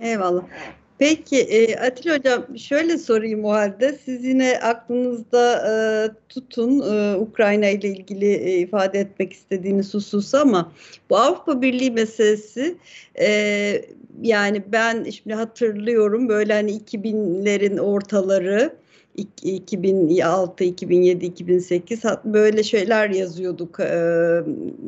[0.00, 0.42] Eyvallah.
[1.00, 3.98] Peki e, Atilla Hocam şöyle sorayım o halde.
[4.04, 5.72] Siz yine aklınızda e,
[6.28, 10.72] tutun e, Ukrayna ile ilgili e, ifade etmek istediğiniz hususu ama
[11.10, 12.76] bu Avrupa Birliği meselesi
[14.22, 18.76] yani ben şimdi hatırlıyorum böyle hani 2000'lerin ortaları
[19.16, 23.78] 2006, 2007, 2008 böyle şeyler yazıyorduk.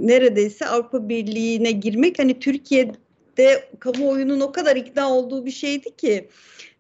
[0.01, 2.41] Neredeyse Avrupa Birliği'ne girmek hani
[3.43, 6.29] Türkiye'de kamuoyunun o kadar ikna olduğu bir şeydi ki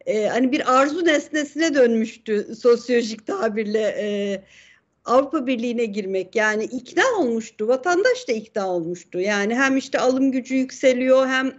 [0.06, 4.42] e, hani bir arzu nesnesine dönmüştü sosyolojik tabirle e,
[5.04, 6.36] Avrupa Birliği'ne girmek.
[6.36, 9.20] Yani ikna olmuştu, vatandaş da ikna olmuştu.
[9.20, 11.54] Yani hem işte alım gücü yükseliyor hem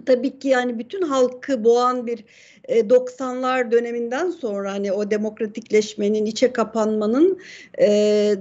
[0.00, 2.24] tabii ki yani bütün halkı boğan bir
[2.68, 7.38] 90'lar e, döneminden sonra hani o demokratikleşmenin, içe kapanmanın
[7.80, 7.88] e,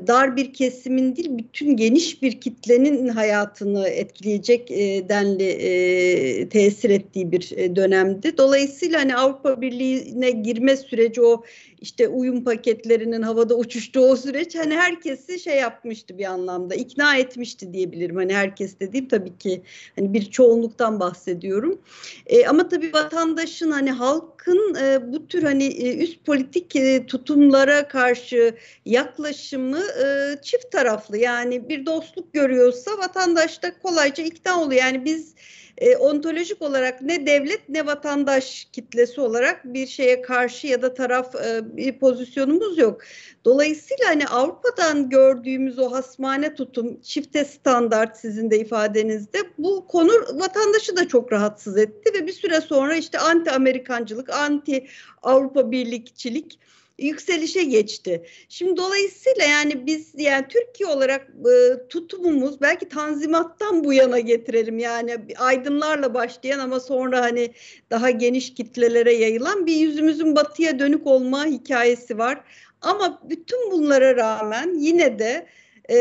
[0.08, 7.32] dar bir kesimin değil bütün geniş bir kitlenin hayatını etkileyecek e, denli e, tesir ettiği
[7.32, 8.38] bir e, dönemdi.
[8.38, 11.44] Dolayısıyla hani Avrupa Birliği'ne girme süreci o
[11.82, 17.74] işte uyum paketlerinin havada uçuştuğu o süreç hani herkesi şey yapmıştı bir anlamda ikna etmişti
[17.74, 18.16] diyebilirim.
[18.16, 19.62] Hani herkes dediğim tabii ki
[19.96, 21.82] hani bir çoğunluktan bahsediyorum.
[22.26, 27.88] E, ama tabii vatandaşın hani halkın e, bu tür hani e, üst politik e, tutumlara
[27.88, 31.18] karşı yaklaşımı e, çift taraflı.
[31.18, 34.82] Yani bir dostluk görüyorsa vatandaş da kolayca ikna oluyor.
[34.82, 35.36] Yani biz
[35.78, 41.36] e, ontolojik olarak ne devlet ne vatandaş kitlesi olarak bir şeye karşı ya da taraf
[41.36, 43.02] e, bir pozisyonumuz yok.
[43.46, 50.96] Dolayısıyla hani Avrupa'dan gördüğümüz o hasmane tutum, çifte standart sizin de ifadenizde bu konu vatandaşı
[50.96, 54.88] da çok rahatsız etti ve bir süre sonra işte anti Amerikancılık, anti
[55.24, 56.60] Avrupa birlikçilik
[57.00, 58.26] yükselişe geçti.
[58.50, 65.18] Şimdi dolayısıyla yani biz yani Türkiye olarak e, tutumumuz belki Tanzimat'tan bu yana getirelim yani
[65.38, 67.54] aydınlarla başlayan ama sonra hani
[67.92, 72.44] daha geniş kitlelere yayılan bir yüzümüzün batıya dönük olma hikayesi var.
[72.82, 75.48] Ama bütün bunlara rağmen yine de
[75.90, 75.98] e,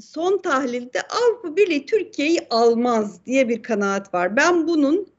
[0.00, 4.36] son tahlilde Avrupa Birliği Türkiye'yi almaz diye bir kanaat var.
[4.36, 5.15] Ben bunun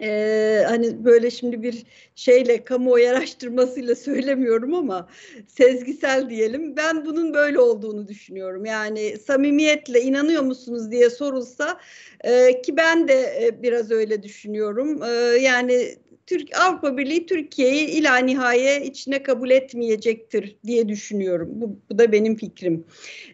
[0.00, 5.08] ee, hani böyle şimdi bir şeyle kamuoyu araştırmasıyla söylemiyorum ama
[5.46, 6.76] sezgisel diyelim.
[6.76, 8.64] Ben bunun böyle olduğunu düşünüyorum.
[8.64, 11.80] Yani samimiyetle inanıyor musunuz diye sorulsa
[12.24, 15.02] e, ki ben de e, biraz öyle düşünüyorum.
[15.02, 15.08] E,
[15.40, 21.48] yani Türk Avrupa Birliği Türkiye'yi ila nihaye içine kabul etmeyecektir diye düşünüyorum.
[21.52, 22.84] Bu, bu da benim fikrim.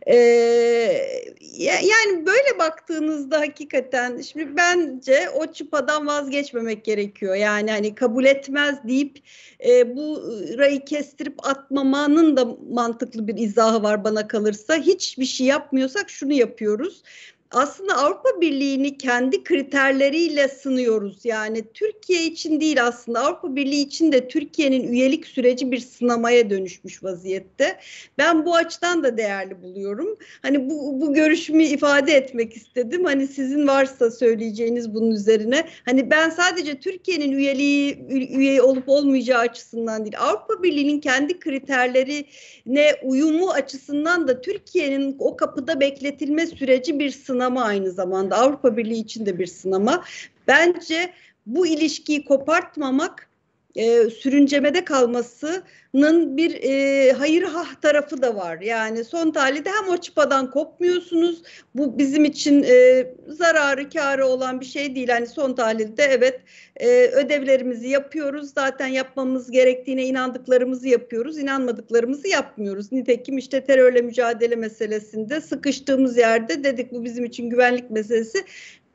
[0.07, 0.17] Ee,
[1.59, 7.35] yani böyle baktığınızda hakikaten şimdi bence o çıpadan vazgeçmemek gerekiyor.
[7.35, 9.19] Yani hani kabul etmez deyip
[9.69, 10.23] e, bu
[10.59, 14.77] rayı kestirip atmamanın da mantıklı bir izahı var bana kalırsa.
[14.77, 17.03] Hiçbir şey yapmıyorsak şunu yapıyoruz
[17.51, 21.25] aslında Avrupa Birliği'ni kendi kriterleriyle sınıyoruz.
[21.25, 27.05] Yani Türkiye için değil aslında Avrupa Birliği için de Türkiye'nin üyelik süreci bir sınamaya dönüşmüş
[27.05, 27.81] vaziyette.
[28.19, 30.17] Ben bu açıdan da değerli buluyorum.
[30.43, 33.05] Hani bu, bu görüşümü ifade etmek istedim.
[33.05, 35.69] Hani sizin varsa söyleyeceğiniz bunun üzerine.
[35.85, 40.19] Hani ben sadece Türkiye'nin üyeliği üye olup olmayacağı açısından değil.
[40.19, 47.65] Avrupa Birliği'nin kendi kriterlerine uyumu açısından da Türkiye'nin o kapıda bekletilme süreci bir sınama sınama
[47.65, 48.37] aynı zamanda.
[48.37, 50.05] Avrupa Birliği için de bir sınama.
[50.49, 51.13] Bence
[51.47, 53.30] bu ilişkiyi kopartmamak
[53.75, 58.61] e, sürüncemede kalmasının bir e, hayır hah tarafı da var.
[58.61, 61.43] Yani son tahlilde hem o çıpadan kopmuyorsunuz.
[61.75, 65.09] Bu bizim için e, zararı karı olan bir şey değil.
[65.09, 66.41] Hani son tahlilde evet
[66.77, 68.53] e, ödevlerimizi yapıyoruz.
[68.55, 71.39] Zaten yapmamız gerektiğine inandıklarımızı yapıyoruz.
[71.39, 72.93] İnanmadıklarımızı yapmıyoruz.
[72.93, 78.45] Nitekim işte terörle mücadele meselesinde sıkıştığımız yerde dedik bu bizim için güvenlik meselesi.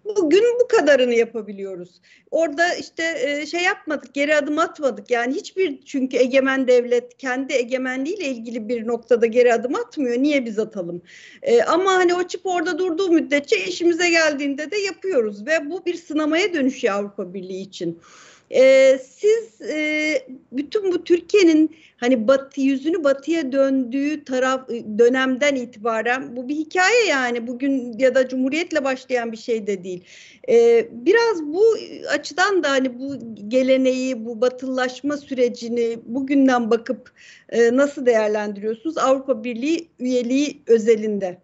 [0.06, 2.02] Bugün bu kadarını yapabiliyoruz.
[2.32, 5.12] Orada işte e, şey yapmadık, geri adım atmadık.
[5.12, 10.18] Yani hiçbir çünkü egemen devlet kendi egemenliğiyle ilgili bir noktada geri adım atmıyor.
[10.18, 11.02] Niye biz atalım?
[11.41, 15.96] E, ama hani o çip orada durduğu müddetçe işimize geldiğinde de yapıyoruz ve bu bir
[15.96, 18.00] sınamaya dönüşüyor Avrupa Birliği için.
[18.51, 26.49] E, siz e, bütün bu Türkiye'nin hani batı yüzünü batıya döndüğü taraf dönemden itibaren bu
[26.49, 30.03] bir hikaye yani bugün ya da cumhuriyetle başlayan bir şey de değil.
[30.49, 31.63] E, biraz bu
[32.10, 33.15] açıdan da hani bu
[33.47, 37.12] geleneği, bu batılılaşma sürecini bugünden bakıp
[37.49, 41.38] e, nasıl değerlendiriyorsunuz Avrupa Birliği üyeliği özelinde?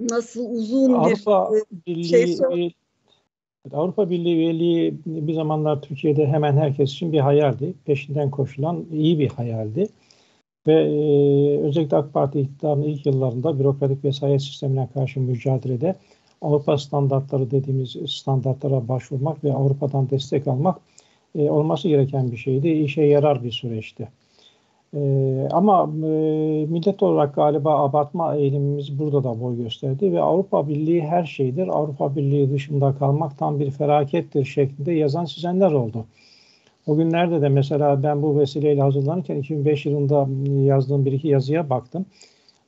[0.00, 1.50] Nasıl uzun Avrupa
[1.86, 2.74] bir şey Birliği
[3.70, 7.74] Avrupa Birliği üyeliği bir zamanlar Türkiye'de hemen herkes için bir hayaldi.
[7.84, 9.86] Peşinden koşulan iyi bir hayaldi.
[10.66, 15.96] Ve e, özellikle AK Parti iktidarının ilk yıllarında bürokratik vesayet sistemine karşı mücadelede
[16.40, 20.80] Avrupa standartları dediğimiz standartlara başvurmak ve Avrupa'dan destek almak
[21.34, 22.68] e, olması gereken bir şeydi.
[22.68, 24.08] İşe yarar bir süreçti.
[24.94, 31.02] Ee, ama e, millet olarak galiba abartma eğilimimiz burada da boy gösterdi ve Avrupa Birliği
[31.02, 31.68] her şeydir.
[31.68, 36.04] Avrupa Birliği dışında kalmak tam bir felakettir şeklinde yazan çizenler oldu.
[36.86, 40.28] O günlerde de mesela ben bu vesileyle hazırlanırken 2005 yılında
[40.62, 42.06] yazdığım bir iki yazıya baktım.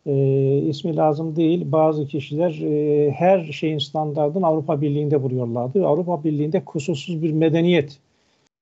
[0.06, 0.12] E,
[0.58, 1.72] ismi lazım değil.
[1.72, 5.86] Bazı kişiler e, her şeyin standartını Avrupa Birliği'nde buluyorlardı.
[5.86, 7.98] Avrupa Birliği'nde kusursuz bir medeniyet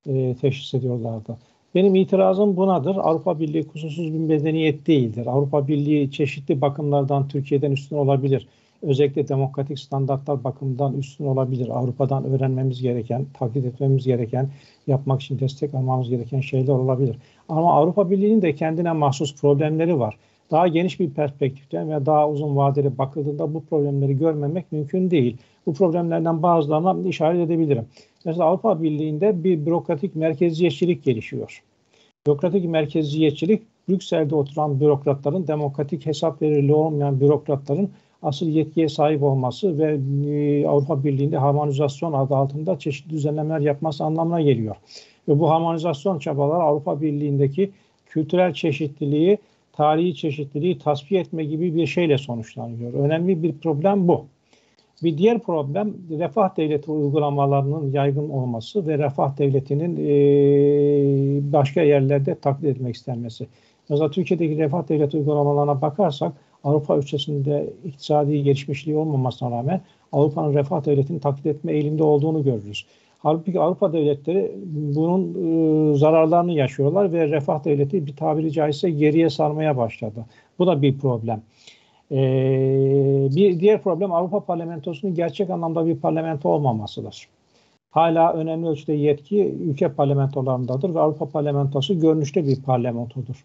[0.07, 1.37] e, teşhis ediyorlardı.
[1.75, 2.97] Benim itirazım bunadır.
[2.97, 5.27] Avrupa Birliği kusursuz bir medeniyet değildir.
[5.27, 8.49] Avrupa Birliği çeşitli bakımlardan Türkiye'den üstün olabilir.
[8.83, 11.69] Özellikle demokratik standartlar bakımından üstün olabilir.
[11.69, 14.49] Avrupa'dan öğrenmemiz gereken, taklit etmemiz gereken,
[14.87, 17.17] yapmak için destek almamız gereken şeyler olabilir.
[17.49, 20.17] Ama Avrupa Birliği'nin de kendine mahsus problemleri var.
[20.53, 25.37] Daha geniş bir perspektiften ve daha uzun vadeli bakıldığında bu problemleri görmemek mümkün değil.
[25.67, 27.87] Bu problemlerden bazılarına işaret edebilirim.
[28.25, 31.63] Mesela Avrupa Birliği'nde bir bürokratik merkeziyetçilik gelişiyor.
[32.27, 37.91] Bürokratik merkeziyetçilik Brüksel'de oturan bürokratların, demokratik hesap verirliği olmayan bürokratların
[38.23, 44.41] asıl yetkiye sahip olması ve e, Avrupa Birliği'nde harmonizasyon adı altında çeşitli düzenlemeler yapması anlamına
[44.41, 44.77] geliyor.
[45.29, 47.71] Ve bu harmonizasyon çabaları Avrupa Birliği'ndeki
[48.07, 49.39] kültürel çeşitliliği,
[49.73, 52.93] tarihi çeşitliliği tasfiye etme gibi bir şeyle sonuçlanıyor.
[52.93, 54.25] Önemli bir problem bu.
[55.03, 62.77] Bir diğer problem refah devleti uygulamalarının yaygın olması ve refah devletinin e, başka yerlerde taklit
[62.77, 63.47] etmek istenmesi.
[63.89, 66.33] Mesela Türkiye'deki refah devleti uygulamalarına bakarsak
[66.65, 69.81] Avrupa ölçüsünde iktisadi gelişmişliği olmamasına rağmen
[70.13, 72.87] Avrupa'nın refah devletini taklit etme eğilimde olduğunu görürüz.
[73.23, 74.53] Halbuki Avrupa devletleri
[74.95, 75.23] bunun
[75.93, 80.25] e, zararlarını yaşıyorlar ve refah devleti bir tabiri caizse geriye sarmaya başladı.
[80.59, 81.43] Bu da bir problem.
[82.13, 87.29] Ee, bir diğer problem Avrupa Parlamentosu'nun gerçek anlamda bir parlamento olmamasıdır.
[87.91, 93.45] Hala önemli ölçüde yetki ülke parlamentolarındadır ve Avrupa Parlamentosu görünüşte bir parlamentodur.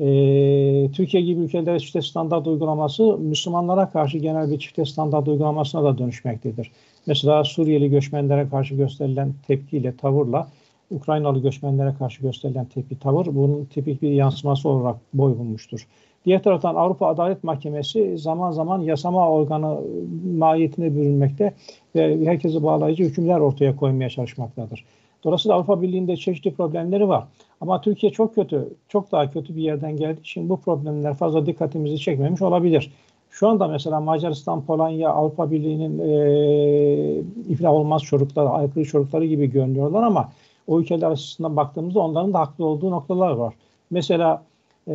[0.00, 5.98] Ee, Türkiye gibi ülkelerde çifte standart uygulaması Müslümanlara karşı genel bir çifte standart uygulamasına da
[5.98, 6.70] dönüşmektedir.
[7.06, 10.48] Mesela Suriyeli göçmenlere karşı gösterilen tepkiyle, tavırla
[10.90, 15.86] Ukraynalı göçmenlere karşı gösterilen tepki, tavır bunun tipik bir yansıması olarak boy bulmuştur.
[16.24, 19.80] Diğer taraftan Avrupa Adalet Mahkemesi zaman zaman yasama organı
[20.38, 21.54] mahiyetine bürünmekte
[21.94, 24.84] ve herkesi bağlayıcı hükümler ortaya koymaya çalışmaktadır.
[25.24, 27.24] Dolayısıyla Avrupa Birliği'nde çeşitli problemleri var.
[27.60, 31.98] Ama Türkiye çok kötü, çok daha kötü bir yerden geldiği için bu problemler fazla dikkatimizi
[31.98, 32.92] çekmemiş olabilir.
[33.30, 40.02] Şu anda mesela Macaristan, Polonya, Avrupa Birliği'nin e, iflah olmaz çocukları, aykırı çocukları gibi görünüyorlar
[40.02, 40.28] ama
[40.66, 43.54] o ülkeler açısından baktığımızda onların da haklı olduğu noktalar var.
[43.90, 44.42] Mesela
[44.86, 44.92] e,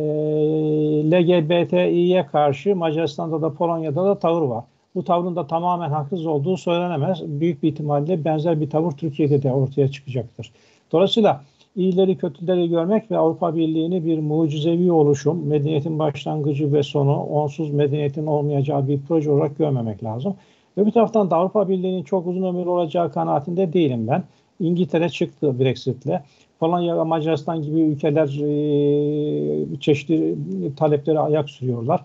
[1.10, 4.64] LGBTİ'ye karşı Macaristan'da da Polonya'da da tavır var.
[4.94, 7.22] Bu tavrın da tamamen haksız olduğu söylenemez.
[7.26, 10.52] Büyük bir ihtimalle benzer bir tavır Türkiye'de de ortaya çıkacaktır.
[10.92, 11.44] Dolayısıyla
[11.76, 18.26] iyileri kötüleri görmek ve Avrupa Birliği'ni bir mucizevi oluşum, medeniyetin başlangıcı ve sonu, onsuz medeniyetin
[18.26, 20.34] olmayacağı bir proje olarak görmemek lazım.
[20.76, 24.22] Bir taraftan da Avrupa Birliği'nin çok uzun ömürlü olacağı kanaatinde değilim ben.
[24.60, 26.20] İngiltere çıktı Brexit'le.
[26.60, 30.36] Polonya ve Macaristan gibi ülkeler e, çeşitli
[30.76, 32.04] taleplere ayak sürüyorlar.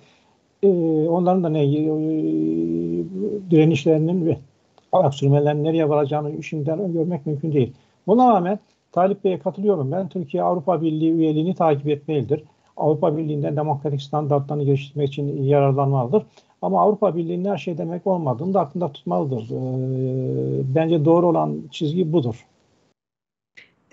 [0.63, 0.69] E,
[1.07, 1.69] onların da ne e,
[3.51, 4.37] direnişlerinin ve
[4.91, 7.73] ayak sürmelerinin nereye varacağını şimdiden görmek mümkün değil.
[8.07, 8.59] Buna rağmen
[8.91, 10.09] Talip Bey'e katılıyorum ben.
[10.09, 12.43] Türkiye Avrupa Birliği üyeliğini takip etmelidir.
[12.77, 16.23] Avrupa Birliği'nden demokratik standartlarını geliştirmek için yararlanmalıdır.
[16.61, 19.49] Ama Avrupa Birliği'nin her şey demek olmadığını da aklında tutmalıdır.
[19.51, 22.45] Ee, bence doğru olan çizgi budur.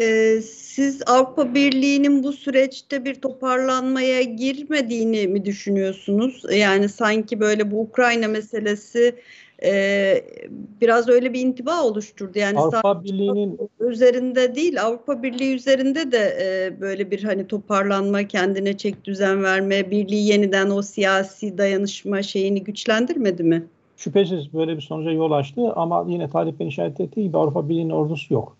[0.00, 6.42] Ee, siz Avrupa Birliği'nin bu süreçte bir toparlanmaya girmediğini mi düşünüyorsunuz?
[6.52, 9.14] Yani sanki böyle bu Ukrayna meselesi
[9.64, 10.24] e,
[10.80, 12.38] biraz öyle bir intiba oluşturdu.
[12.38, 18.76] Yani Avrupa Birliği'nin üzerinde değil, Avrupa Birliği üzerinde de e, böyle bir hani toparlanma, kendine
[18.76, 23.66] çek düzen verme, birliği yeniden o siyasi dayanışma şeyini güçlendirmedi mi?
[23.96, 27.90] Şüphesiz böyle bir sonuca yol açtı ama yine Talip Bey'in işaret ettiği gibi Avrupa Birliği'nin
[27.90, 28.56] ordusu yok.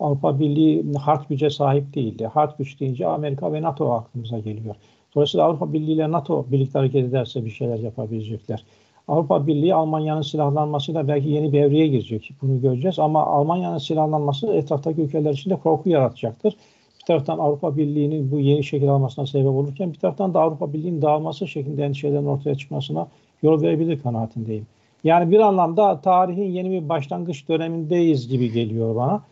[0.00, 2.26] Avrupa Birliği hard güce sahip değildi.
[2.26, 4.74] Hard güç deyince Amerika ve NATO aklımıza geliyor.
[5.14, 8.64] Dolayısıyla Avrupa Birliği ile NATO birlikte hareket ederse bir şeyler yapabilecekler.
[9.08, 12.30] Avrupa Birliği Almanya'nın silahlanmasıyla belki yeni bir evreye girecek.
[12.42, 16.56] Bunu göreceğiz ama Almanya'nın silahlanması etraftaki ülkeler için de korku yaratacaktır.
[17.00, 21.02] Bir taraftan Avrupa Birliği'nin bu yeni şekil almasına sebep olurken bir taraftan da Avrupa Birliği'nin
[21.02, 23.08] dağılması şeklinde endişelerin ortaya çıkmasına
[23.42, 24.66] yol verebilir kanaatindeyim.
[25.04, 29.22] Yani bir anlamda tarihin yeni bir başlangıç dönemindeyiz gibi geliyor bana.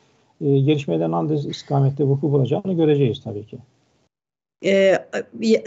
[0.40, 3.58] E, gelişmelerin hangi istikamette vuku bulacağını göreceğiz tabii ki.
[4.64, 4.98] E,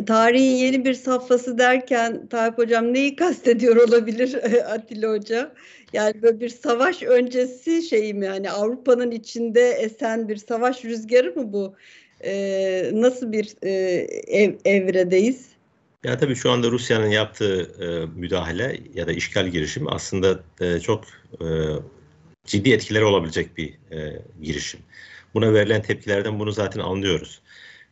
[0.08, 4.34] tarihin yeni bir safhası derken Tayyip Hocam neyi kastediyor olabilir
[4.74, 5.54] Atilla Hoca?
[5.94, 8.26] Yani böyle bir savaş öncesi şey mi?
[8.26, 11.76] Yani Avrupa'nın içinde esen bir savaş rüzgarı mı bu?
[12.24, 13.72] E, nasıl bir e,
[14.28, 15.46] ev, evredeyiz?
[16.04, 21.04] Ya tabii şu anda Rusya'nın yaptığı e, müdahale ya da işgal girişimi aslında e, çok
[21.42, 21.46] e,
[22.46, 24.80] ciddi etkileri olabilecek bir e, girişim.
[25.34, 27.42] Buna verilen tepkilerden bunu zaten anlıyoruz.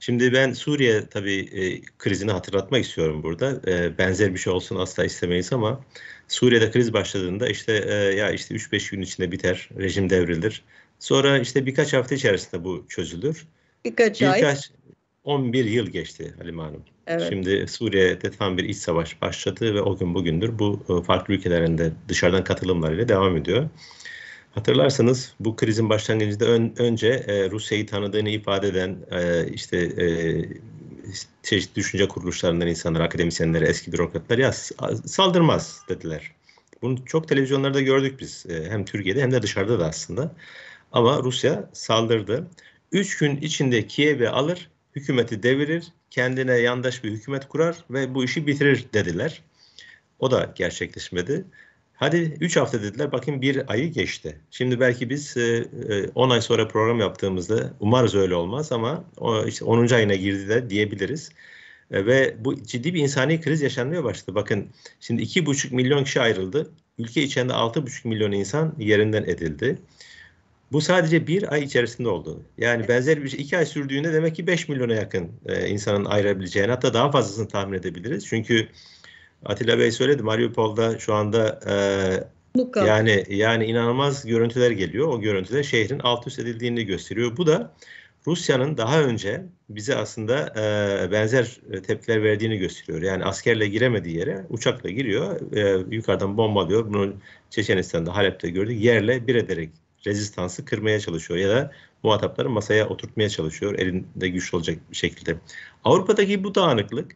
[0.02, 3.62] Şimdi ben Suriye tabii e, krizini hatırlatmak istiyorum burada.
[3.68, 5.86] E, benzer bir şey olsun asla istemeyiz ama
[6.28, 10.64] Suriye'de kriz başladığında işte e, ya işte 3-5 gün içinde biter, rejim devrilir.
[11.00, 13.48] Sonra işte birkaç hafta içerisinde bu çözülür.
[13.86, 14.78] Birkaç, birkaç ay.
[15.24, 16.84] 11 yıl geçti Halime Hanım.
[17.08, 17.30] Evet.
[17.30, 21.92] Şimdi Suriye'de tam bir iç savaş başladı ve o gün bugündür bu e, farklı ülkelerinde
[22.08, 23.70] dışarıdan katılımlarıyla devam ediyor.
[24.52, 30.08] Hatırlarsanız bu krizin başlangıcında ön, önce e, Rusya'yı tanıdığını ifade eden e, işte e,
[31.44, 34.52] çeşitli düşünce kuruluşlarından insanlar, akademisyenler, eski bürokratlar ya
[35.06, 36.32] saldırmaz dediler.
[36.82, 38.46] Bunu çok televizyonlarda gördük biz.
[38.50, 40.36] E, hem Türkiye'de hem de dışarıda da aslında.
[40.92, 42.48] Ama Rusya saldırdı.
[42.92, 48.48] Üç gün içinde Kiev'i alır, hükümeti devirir, kendine yandaş bir hükümet kurar ve bu işi
[48.48, 49.42] bitirir dediler.
[50.20, 51.46] O da gerçekleşmedi.
[52.02, 53.12] Hadi 3 hafta dediler.
[53.12, 54.40] Bakın bir ayı geçti.
[54.52, 55.38] Şimdi belki biz
[56.16, 59.04] 10 e, ay sonra program yaptığımızda umarız öyle olmaz ama
[59.48, 59.88] işte 10.
[59.88, 61.30] ayına girdi de diyebiliriz.
[61.92, 64.36] E, ve bu ciddi bir insani kriz yaşanmaya başladı.
[64.36, 64.68] Bakın
[65.00, 66.72] şimdi 2,5 milyon kişi ayrıldı.
[67.00, 69.78] Ülke içinde 6,5 milyon insan yerinden edildi.
[70.72, 72.44] Bu sadece bir ay içerisinde oldu.
[72.58, 76.72] Yani benzer bir şey iki ay sürdüğünde demek ki 5 milyona yakın e, insanın ayrılabileceğini
[76.72, 78.26] hatta daha fazlasını tahmin edebiliriz.
[78.26, 78.68] Çünkü
[79.46, 81.76] Atilla Bey söyledi Mariupol'da şu anda e,
[82.86, 85.08] yani yani inanılmaz görüntüler geliyor.
[85.08, 87.38] O görüntüler şehrin alt üst edildiğini gösteriyor.
[87.38, 87.74] Bu da
[88.28, 93.02] Rusya'nın daha önce bize aslında e, benzer tepkiler verdiğini gösteriyor.
[93.02, 96.88] Yani askerle giremediği yere uçakla giriyor, e, yukarıdan bombalıyor.
[96.88, 97.14] Bunu
[97.50, 98.84] Çeçenistan'da, Halep'te gördük.
[98.84, 99.70] Yerle bir ederek
[100.06, 101.72] rezistansı kırmaya çalışıyor ya da
[102.04, 105.36] muhatapları masaya oturtmaya çalışıyor elinde güçlü olacak bir şekilde.
[105.84, 107.16] Avrupa'daki bu dağınıklık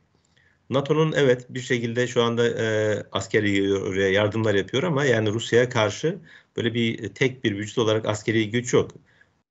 [0.70, 6.18] NATO'nun evet bir şekilde şu anda e, askeri oraya yardımlar yapıyor ama yani Rusya'ya karşı
[6.58, 8.92] böyle bir tek bir vücut olarak askeri güç yok.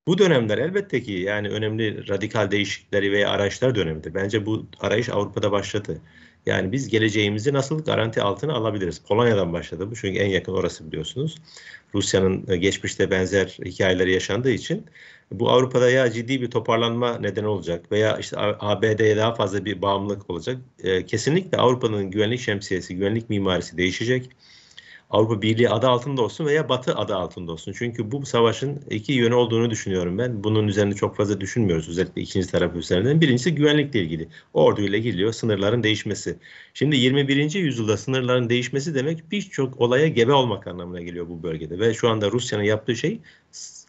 [0.07, 4.15] Bu dönemler elbette ki yani önemli radikal değişiklikleri veya araçlar dönemidir.
[4.15, 6.01] Bence bu arayış Avrupa'da başladı.
[6.47, 8.99] Yani biz geleceğimizi nasıl garanti altına alabiliriz?
[8.99, 11.37] Polonya'dan başladı bu çünkü en yakın orası biliyorsunuz.
[11.95, 14.87] Rusya'nın e, geçmişte benzer hikayeleri yaşandığı için
[15.41, 20.31] bu Avrupa'da ya ciddi bir toparlanma neden olacak veya işte ABD'ye daha fazla bir bağımlılık
[20.31, 20.59] olacak.
[20.83, 24.31] E, kesinlikle Avrupa'nın güvenlik şemsiyesi, güvenlik mimarisi değişecek.
[25.11, 27.75] Avrupa Birliği adı altında olsun veya Batı adı altında olsun.
[27.79, 30.45] Çünkü bu savaşın iki yönü olduğunu düşünüyorum ben.
[30.45, 33.21] Bunun üzerinde çok fazla düşünmüyoruz özellikle ikinci taraf üzerinden.
[33.21, 34.29] Birincisi güvenlikle ilgili.
[34.55, 36.37] Orduyla geliyor sınırların değişmesi.
[36.75, 37.55] Şimdi 21.
[37.55, 41.79] yüzyılda sınırların değişmesi demek birçok olaya gebe olmak anlamına geliyor bu bölgede.
[41.79, 43.21] Ve şu anda Rusya'nın yaptığı şey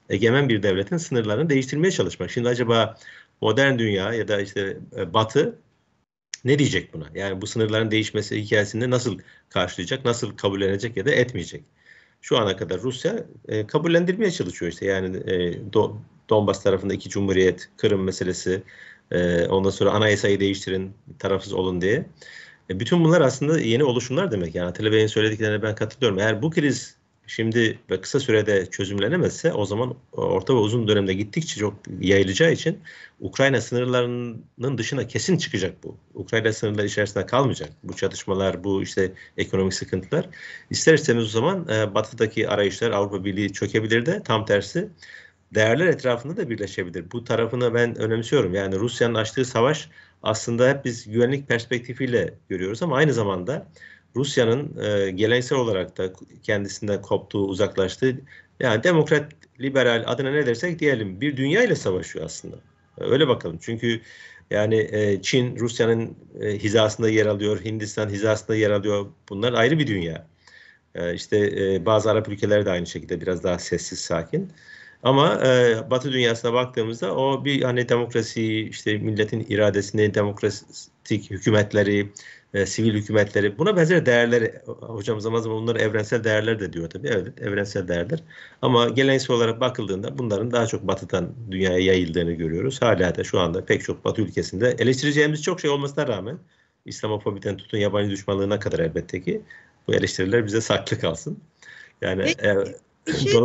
[0.10, 2.32] egemen bir devletin sınırlarını değiştirmeye çalışmak.
[2.32, 2.98] Şimdi acaba
[3.42, 5.60] modern dünya ya da işte e, Batı
[6.46, 7.06] ne diyecek buna?
[7.16, 11.64] Yani bu sınırların değişmesi hikayesinde nasıl karşılayacak, nasıl kabullenecek ya da etmeyecek?
[12.22, 15.98] Şu ana kadar Rusya e, kabullendirmeye çalışıyor işte yani e, Do
[16.30, 18.64] Donbas tarafında iki cumhuriyet, Kırım meselesi,
[19.12, 22.06] e, ondan sonra anayasayı değiştirin, tarafsız olun diye.
[22.70, 24.56] E, bütün bunlar aslında yeni oluşumlar demek.
[24.56, 26.20] Yani Atilla Bey'in söylediklerine ben katılıyorum.
[26.20, 26.98] Eğer bu kriz
[27.28, 32.80] şimdi ve kısa sürede çözümlenemezse o zaman orta ve uzun dönemde gittikçe çok yayılacağı için
[33.20, 35.98] Ukrayna sınırlarının dışına kesin çıkacak bu.
[36.14, 37.70] Ukrayna sınırları içerisinde kalmayacak.
[37.84, 40.30] Bu çatışmalar, bu işte ekonomik sıkıntılar.
[40.70, 44.90] İster istemez o zaman e, batıdaki arayışlar Avrupa Birliği çökebilir de tam tersi
[45.56, 47.12] değerler etrafında da birleşebilir.
[47.12, 48.54] Bu tarafını ben önemsiyorum.
[48.54, 49.90] Yani Rusya'nın açtığı savaş
[50.24, 53.68] aslında hep biz güvenlik perspektifiyle görüyoruz ama aynı zamanda
[54.16, 56.14] Rusya'nın e, geleneksel olarak da
[56.44, 58.18] kendisinden koptuğu, uzaklaştığı
[58.60, 62.56] yani demokrat, liberal adına ne dersek diyelim bir dünya ile savaşıyor aslında.
[62.98, 63.58] Öyle bakalım.
[63.62, 64.02] Çünkü
[64.52, 69.06] yani e, Çin Rusya'nın e, hizasında yer alıyor, Hindistan hizasında yer alıyor.
[69.30, 70.28] Bunlar ayrı bir dünya.
[70.96, 74.52] E, işte e, bazı Arap ülkeler de aynı şekilde biraz daha sessiz, sakin.
[75.04, 82.12] Ama e, Batı dünyasına baktığımızda o bir hani demokrasi, işte milletin iradesini, demokratik hükümetleri,
[82.56, 87.08] e, sivil hükümetleri buna benzer değerleri hocam zaman zaman bunları evrensel değerler de diyor tabii.
[87.08, 88.20] Evet evrensel değerler.
[88.62, 92.82] Ama geleneksel olarak bakıldığında bunların daha çok batıdan dünyaya yayıldığını görüyoruz.
[92.82, 96.38] Hala da şu anda pek çok batı ülkesinde eleştireceğimiz çok şey olmasına rağmen
[96.86, 99.42] İslamofobiden tutun yabancı düşmanlığına kadar elbette ki
[99.88, 101.40] bu eleştiriler bize saklı kalsın.
[102.02, 102.56] Yani Peki, e,
[103.08, 103.42] bir şey,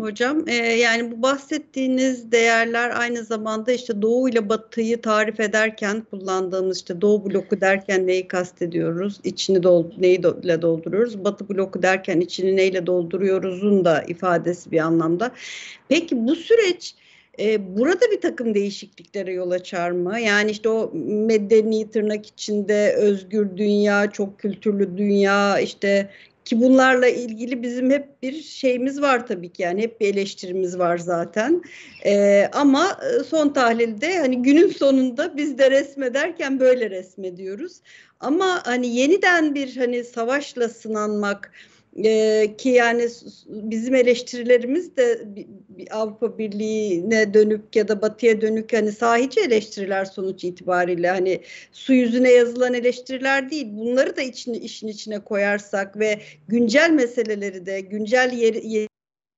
[0.00, 0.48] hocam.
[0.48, 7.00] Ee, yani bu bahsettiğiniz değerler aynı zamanda işte Doğu ile Batı'yı tarif ederken kullandığımız işte
[7.00, 9.20] Doğu bloku derken neyi kastediyoruz?
[9.24, 11.24] İçini dol neyi ile dolduruyoruz?
[11.24, 15.32] Batı bloku derken içini neyle dolduruyoruzun da ifadesi bir anlamda.
[15.88, 16.94] Peki bu süreç
[17.38, 20.20] e, burada bir takım değişikliklere yol açar mı?
[20.20, 26.10] Yani işte o medeni tırnak içinde özgür dünya, çok kültürlü dünya, işte
[26.44, 30.98] ki bunlarla ilgili bizim hep bir şeyimiz var tabii ki yani hep bir eleştirimiz var
[30.98, 31.62] zaten.
[32.04, 37.80] Ee, ama son tahlilde hani günün sonunda biz de resmederken böyle resmediyoruz.
[38.20, 41.52] Ama hani yeniden bir hani savaşla sınanmak,
[41.96, 43.08] ee, ki yani
[43.46, 45.28] bizim eleştirilerimiz de
[45.90, 51.40] Avrupa Birliği'ne dönük ya da Batı'ya dönük hani sahici eleştiriler sonuç itibariyle hani
[51.72, 53.66] su yüzüne yazılan eleştiriler değil.
[53.70, 58.88] Bunları da için, işin içine koyarsak ve güncel meseleleri de güncel yer,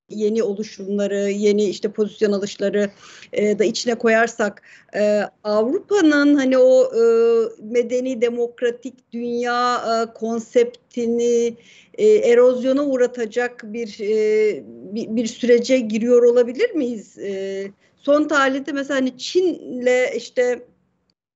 [0.09, 2.91] yeni oluşumları, yeni işte pozisyon alışları
[3.33, 4.63] e, da içine koyarsak
[4.97, 7.03] e, Avrupa'nın hani o e,
[7.63, 11.57] medeni demokratik dünya e, konseptini
[11.95, 17.19] e, erozyona uğratacak bir, e, bir bir sürece giriyor olabilir miyiz?
[17.19, 17.65] E,
[17.97, 20.63] son tarihte mesela hani Çin'le işte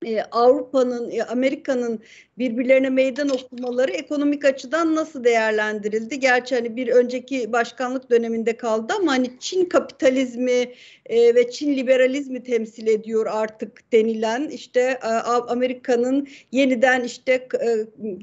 [0.07, 2.01] e, Avrupa'nın, e, Amerika'nın
[2.39, 6.21] birbirlerine meydan okumaları ekonomik açıdan nasıl değerlendirildi?
[6.21, 10.73] Gerçi hani bir önceki başkanlık döneminde kaldı ama hani Çin kapitalizmi
[11.07, 17.49] e, ve Çin liberalizmi temsil ediyor artık denilen işte e, Amerika'nın yeniden işte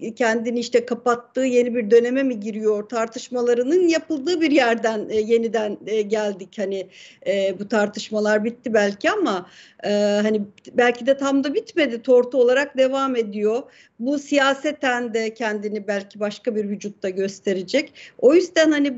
[0.02, 5.78] e, kendini işte kapattığı yeni bir döneme mi giriyor tartışmalarının yapıldığı bir yerden e, yeniden
[5.88, 6.88] e, geldik hani
[7.28, 9.50] e, bu tartışmalar bitti belki ama
[9.84, 9.90] e,
[10.24, 10.42] hani
[10.74, 13.64] belki de tam da bitmedi tortu olarak devam ediyor
[14.00, 17.94] bu siyaseten de kendini belki başka bir vücutta gösterecek.
[18.18, 18.94] O yüzden hani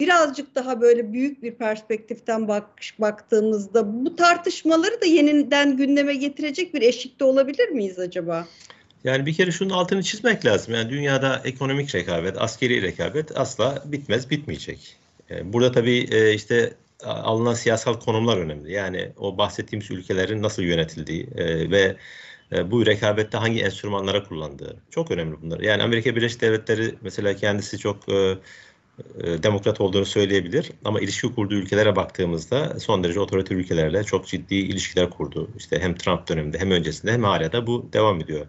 [0.00, 2.64] birazcık daha böyle büyük bir perspektiften bak,
[2.98, 8.46] baktığımızda bu tartışmaları da yeniden gündeme getirecek bir eşikte olabilir miyiz acaba?
[9.04, 10.74] Yani bir kere şunun altını çizmek lazım.
[10.74, 14.96] Yani dünyada ekonomik rekabet, askeri rekabet asla bitmez, bitmeyecek.
[15.30, 16.74] Yani burada tabii e, işte
[17.06, 18.72] alınan siyasal konumlar önemli.
[18.72, 21.96] Yani o bahsettiğimiz ülkelerin nasıl yönetildiği e, ve
[22.52, 25.60] e, bu rekabette hangi enstrümanlara kullandığı çok önemli bunlar.
[25.60, 28.38] Yani Amerika Birleşik Devletleri mesela kendisi çok e,
[29.20, 34.54] e, demokrat olduğunu söyleyebilir ama ilişki kurduğu ülkelere baktığımızda son derece otoriter ülkelerle çok ciddi
[34.54, 35.50] ilişkiler kurdu.
[35.58, 38.46] İşte hem Trump döneminde hem öncesinde hem hala da bu devam ediyor.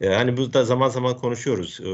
[0.00, 1.80] Yani burada zaman zaman konuşuyoruz.
[1.80, 1.86] Ee,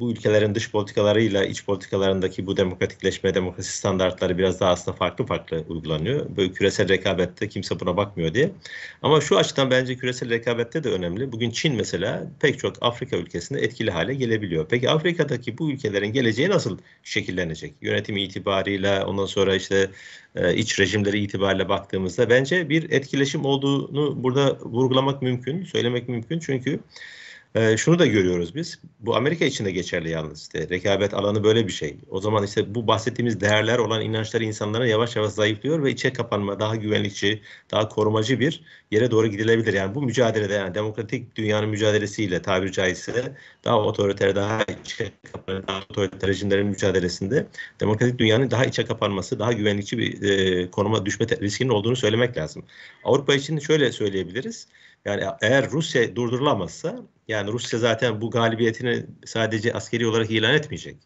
[0.00, 5.64] bu ülkelerin dış politikalarıyla iç politikalarındaki bu demokratikleşme, demokrasi standartları biraz daha aslında farklı farklı
[5.68, 6.36] uygulanıyor.
[6.36, 8.50] Böyle küresel rekabette kimse buna bakmıyor diye.
[9.02, 11.32] Ama şu açıdan bence küresel rekabette de önemli.
[11.32, 14.66] Bugün Çin mesela pek çok Afrika ülkesinde etkili hale gelebiliyor.
[14.68, 17.74] Peki Afrika'daki bu ülkelerin geleceği nasıl şekillenecek?
[17.82, 19.90] Yönetimi itibariyle ondan sonra işte
[20.36, 26.38] e, iç rejimleri itibariyle baktığımızda bence bir etkileşim olduğunu burada vurgulamak mümkün, söylemek mümkün.
[26.38, 26.80] Çünkü
[27.54, 28.78] ee, şunu da görüyoruz biz.
[29.00, 30.42] Bu Amerika için de geçerli yalnız.
[30.42, 31.96] İşte rekabet alanı böyle bir şey.
[32.10, 36.60] O zaman işte bu bahsettiğimiz değerler olan inançlar insanlara yavaş yavaş zayıflıyor ve içe kapanma,
[36.60, 39.72] daha güvenlikçi, daha korumacı bir yere doğru gidilebilir.
[39.72, 45.80] Yani bu mücadelede yani demokratik dünyanın mücadelesiyle tabiri caizse daha otoriter, daha içe kapanan, daha
[45.90, 47.46] otoriter rejimlerin mücadelesinde
[47.80, 52.64] demokratik dünyanın daha içe kapanması, daha güvenlikçi bir e, konuma düşme riskinin olduğunu söylemek lazım.
[53.04, 54.66] Avrupa için şöyle söyleyebiliriz.
[55.04, 60.96] Yani eğer Rusya durdurulamazsa yani Rusya zaten bu galibiyetini sadece askeri olarak ilan etmeyecek.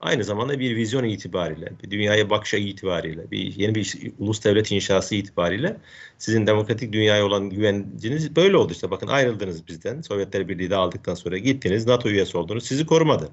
[0.00, 5.14] Aynı zamanda bir vizyon itibariyle, bir dünyaya bakış itibariyle, bir yeni bir ulus devlet inşası
[5.14, 5.76] itibariyle
[6.18, 8.90] sizin demokratik dünyaya olan güvenciniz böyle oldu işte.
[8.90, 10.00] Bakın ayrıldınız bizden.
[10.00, 12.66] Sovyetler Birliği de aldıktan sonra gittiniz, NATO üyesi oldunuz.
[12.66, 13.28] Sizi korumadı.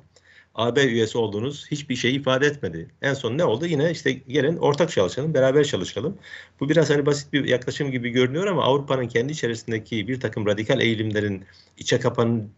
[0.56, 2.92] AB üyesi olduğunuz hiçbir şey ifade etmedi.
[3.02, 3.66] En son ne oldu?
[3.66, 6.18] Yine işte gelin ortak çalışalım, beraber çalışalım.
[6.60, 10.82] Bu biraz hani basit bir yaklaşım gibi görünüyor ama Avrupa'nın kendi içerisindeki bir takım radikal
[10.82, 11.46] eğilimlerin
[11.78, 12.50] içe kapanmaya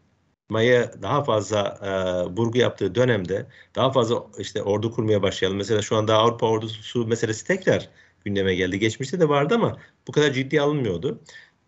[1.01, 1.89] daha fazla e,
[2.37, 3.45] vurgu yaptığı dönemde
[3.75, 5.57] daha fazla işte ordu kurmaya başlayalım.
[5.57, 7.89] Mesela şu anda Avrupa ordusu meselesi tekrar
[8.25, 8.79] gündeme geldi.
[8.79, 9.77] Geçmişte de vardı ama
[10.07, 11.21] bu kadar ciddi alınmıyordu.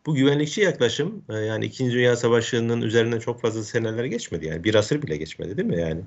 [0.06, 4.76] Bu güvenlikçi yaklaşım e, yani İkinci Dünya Savaşı'nın üzerinden çok fazla seneler geçmedi yani bir
[4.76, 6.02] asır bile geçmedi değil mi yani?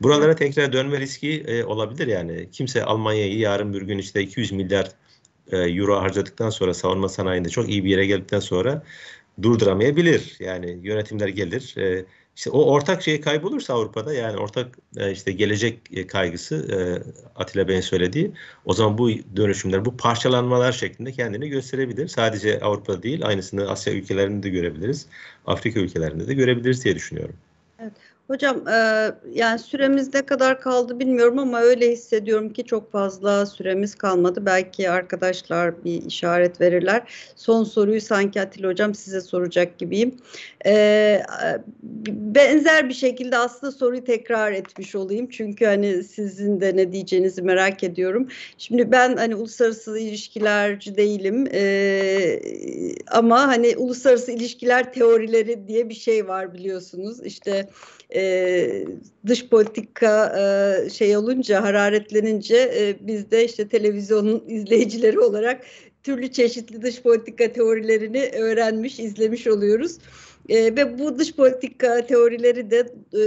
[0.00, 2.48] Buralara tekrar dönme riski e, olabilir yani.
[2.52, 4.90] Kimse Almanya'yı yarın bir gün işte 200 milyar
[5.52, 8.82] e, euro harcadıktan sonra savunma sanayinde çok iyi bir yere geldikten sonra
[9.42, 10.36] durduramayabilir.
[10.40, 11.74] Yani yönetimler gelir.
[12.38, 16.78] İşte o ortak şey kaybolursa Avrupa'da yani ortak e, işte gelecek e, kaygısı e,
[17.36, 18.32] Atilla Bey'in söylediği
[18.64, 22.08] o zaman bu dönüşümler, bu parçalanmalar şeklinde kendini gösterebilir.
[22.08, 25.06] Sadece Avrupa değil, aynısını Asya ülkelerinde de görebiliriz.
[25.46, 27.36] Afrika ülkelerinde de görebiliriz diye düşünüyorum.
[27.78, 27.92] Evet.
[28.28, 33.94] Hocam e, yani süremiz ne kadar kaldı bilmiyorum ama öyle hissediyorum ki çok fazla süremiz
[33.94, 34.46] kalmadı.
[34.46, 37.02] Belki arkadaşlar bir işaret verirler.
[37.36, 40.16] Son soruyu sanki Atilla Hocam size soracak gibiyim.
[40.66, 41.22] E,
[42.08, 45.28] benzer bir şekilde aslında soruyu tekrar etmiş olayım.
[45.30, 48.28] Çünkü hani sizin de ne diyeceğinizi merak ediyorum.
[48.58, 51.48] Şimdi ben hani uluslararası ilişkilerci değilim.
[51.52, 52.40] E,
[53.10, 57.22] ama hani uluslararası ilişkiler teorileri diye bir şey var biliyorsunuz.
[57.24, 57.68] İşte
[58.10, 58.17] e,
[59.26, 65.64] dış politika e, şey olunca hararetlenince e, biz de işte televizyonun izleyicileri olarak
[66.02, 69.98] türlü çeşitli dış politika teorilerini öğrenmiş, izlemiş oluyoruz.
[70.48, 72.78] E, ve bu dış politika teorileri de
[73.14, 73.22] e,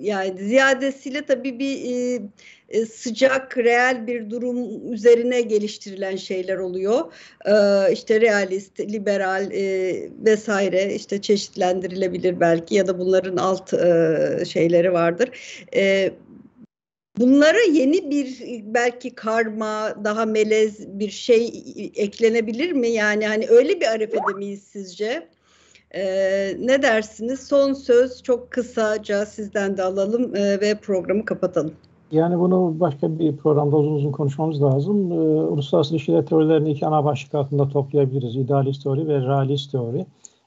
[0.00, 2.22] yani ziyadesiyle tabii bir e,
[2.68, 7.12] e, sıcak, reel bir durum üzerine geliştirilen şeyler oluyor.
[7.46, 7.52] E,
[7.92, 15.30] işte realist, liberal e, vesaire işte çeşitlendirilebilir belki ya da bunların alt e, şeyleri vardır.
[15.74, 16.12] E,
[17.18, 21.64] Bunlara yeni bir belki karma, daha melez bir şey
[21.96, 22.88] eklenebilir mi?
[22.88, 25.28] Yani hani öyle bir arefede miyiz sizce?
[25.94, 27.48] Ee, ne dersiniz?
[27.48, 31.74] Son söz çok kısaca sizden de alalım e, ve programı kapatalım.
[32.12, 35.12] Yani bunu başka bir programda uzun uzun konuşmamız lazım.
[35.12, 38.36] Ee, uluslararası ilişkiler teorilerini iki ana başlık altında toplayabiliriz.
[38.36, 40.06] İdealist teori ve realist teori.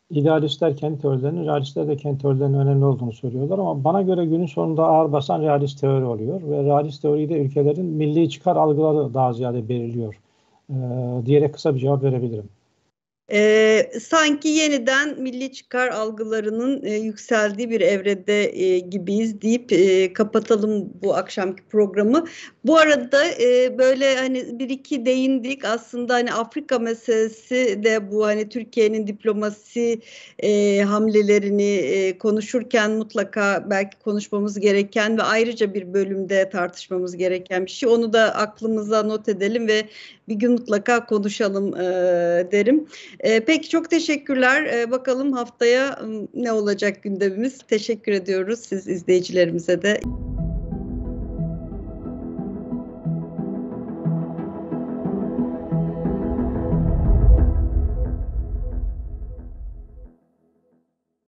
[0.09, 4.83] İdealistler kendi teorilerinin, realistler de kendi teorilerinin önemli olduğunu söylüyorlar ama bana göre günün sonunda
[4.83, 10.19] ağır basan realist teori oluyor ve realist teoride ülkelerin milli çıkar algıları daha ziyade belirliyor
[10.69, 10.75] ee,
[11.25, 12.49] diyerek kısa bir cevap verebilirim.
[13.31, 20.89] E, sanki yeniden milli çıkar algılarının e, yükseldiği bir evrede e, gibiyiz deyip e, kapatalım
[21.03, 22.25] bu akşamki programı.
[22.65, 28.49] Bu arada e, böyle hani bir iki değindik aslında hani Afrika meselesi de bu hani
[28.49, 30.01] Türkiye'nin diplomasi
[30.39, 37.71] e, hamlelerini e, konuşurken mutlaka belki konuşmamız gereken ve ayrıca bir bölümde tartışmamız gereken bir
[37.71, 37.89] şey.
[37.89, 39.85] Onu da aklımıza not edelim ve
[40.27, 41.81] bir gün mutlaka konuşalım e,
[42.51, 42.87] derim.
[43.19, 44.63] E, peki çok teşekkürler.
[44.63, 45.99] E, bakalım haftaya
[46.33, 47.57] ne olacak gündemimiz.
[47.57, 49.99] Teşekkür ediyoruz siz izleyicilerimize de.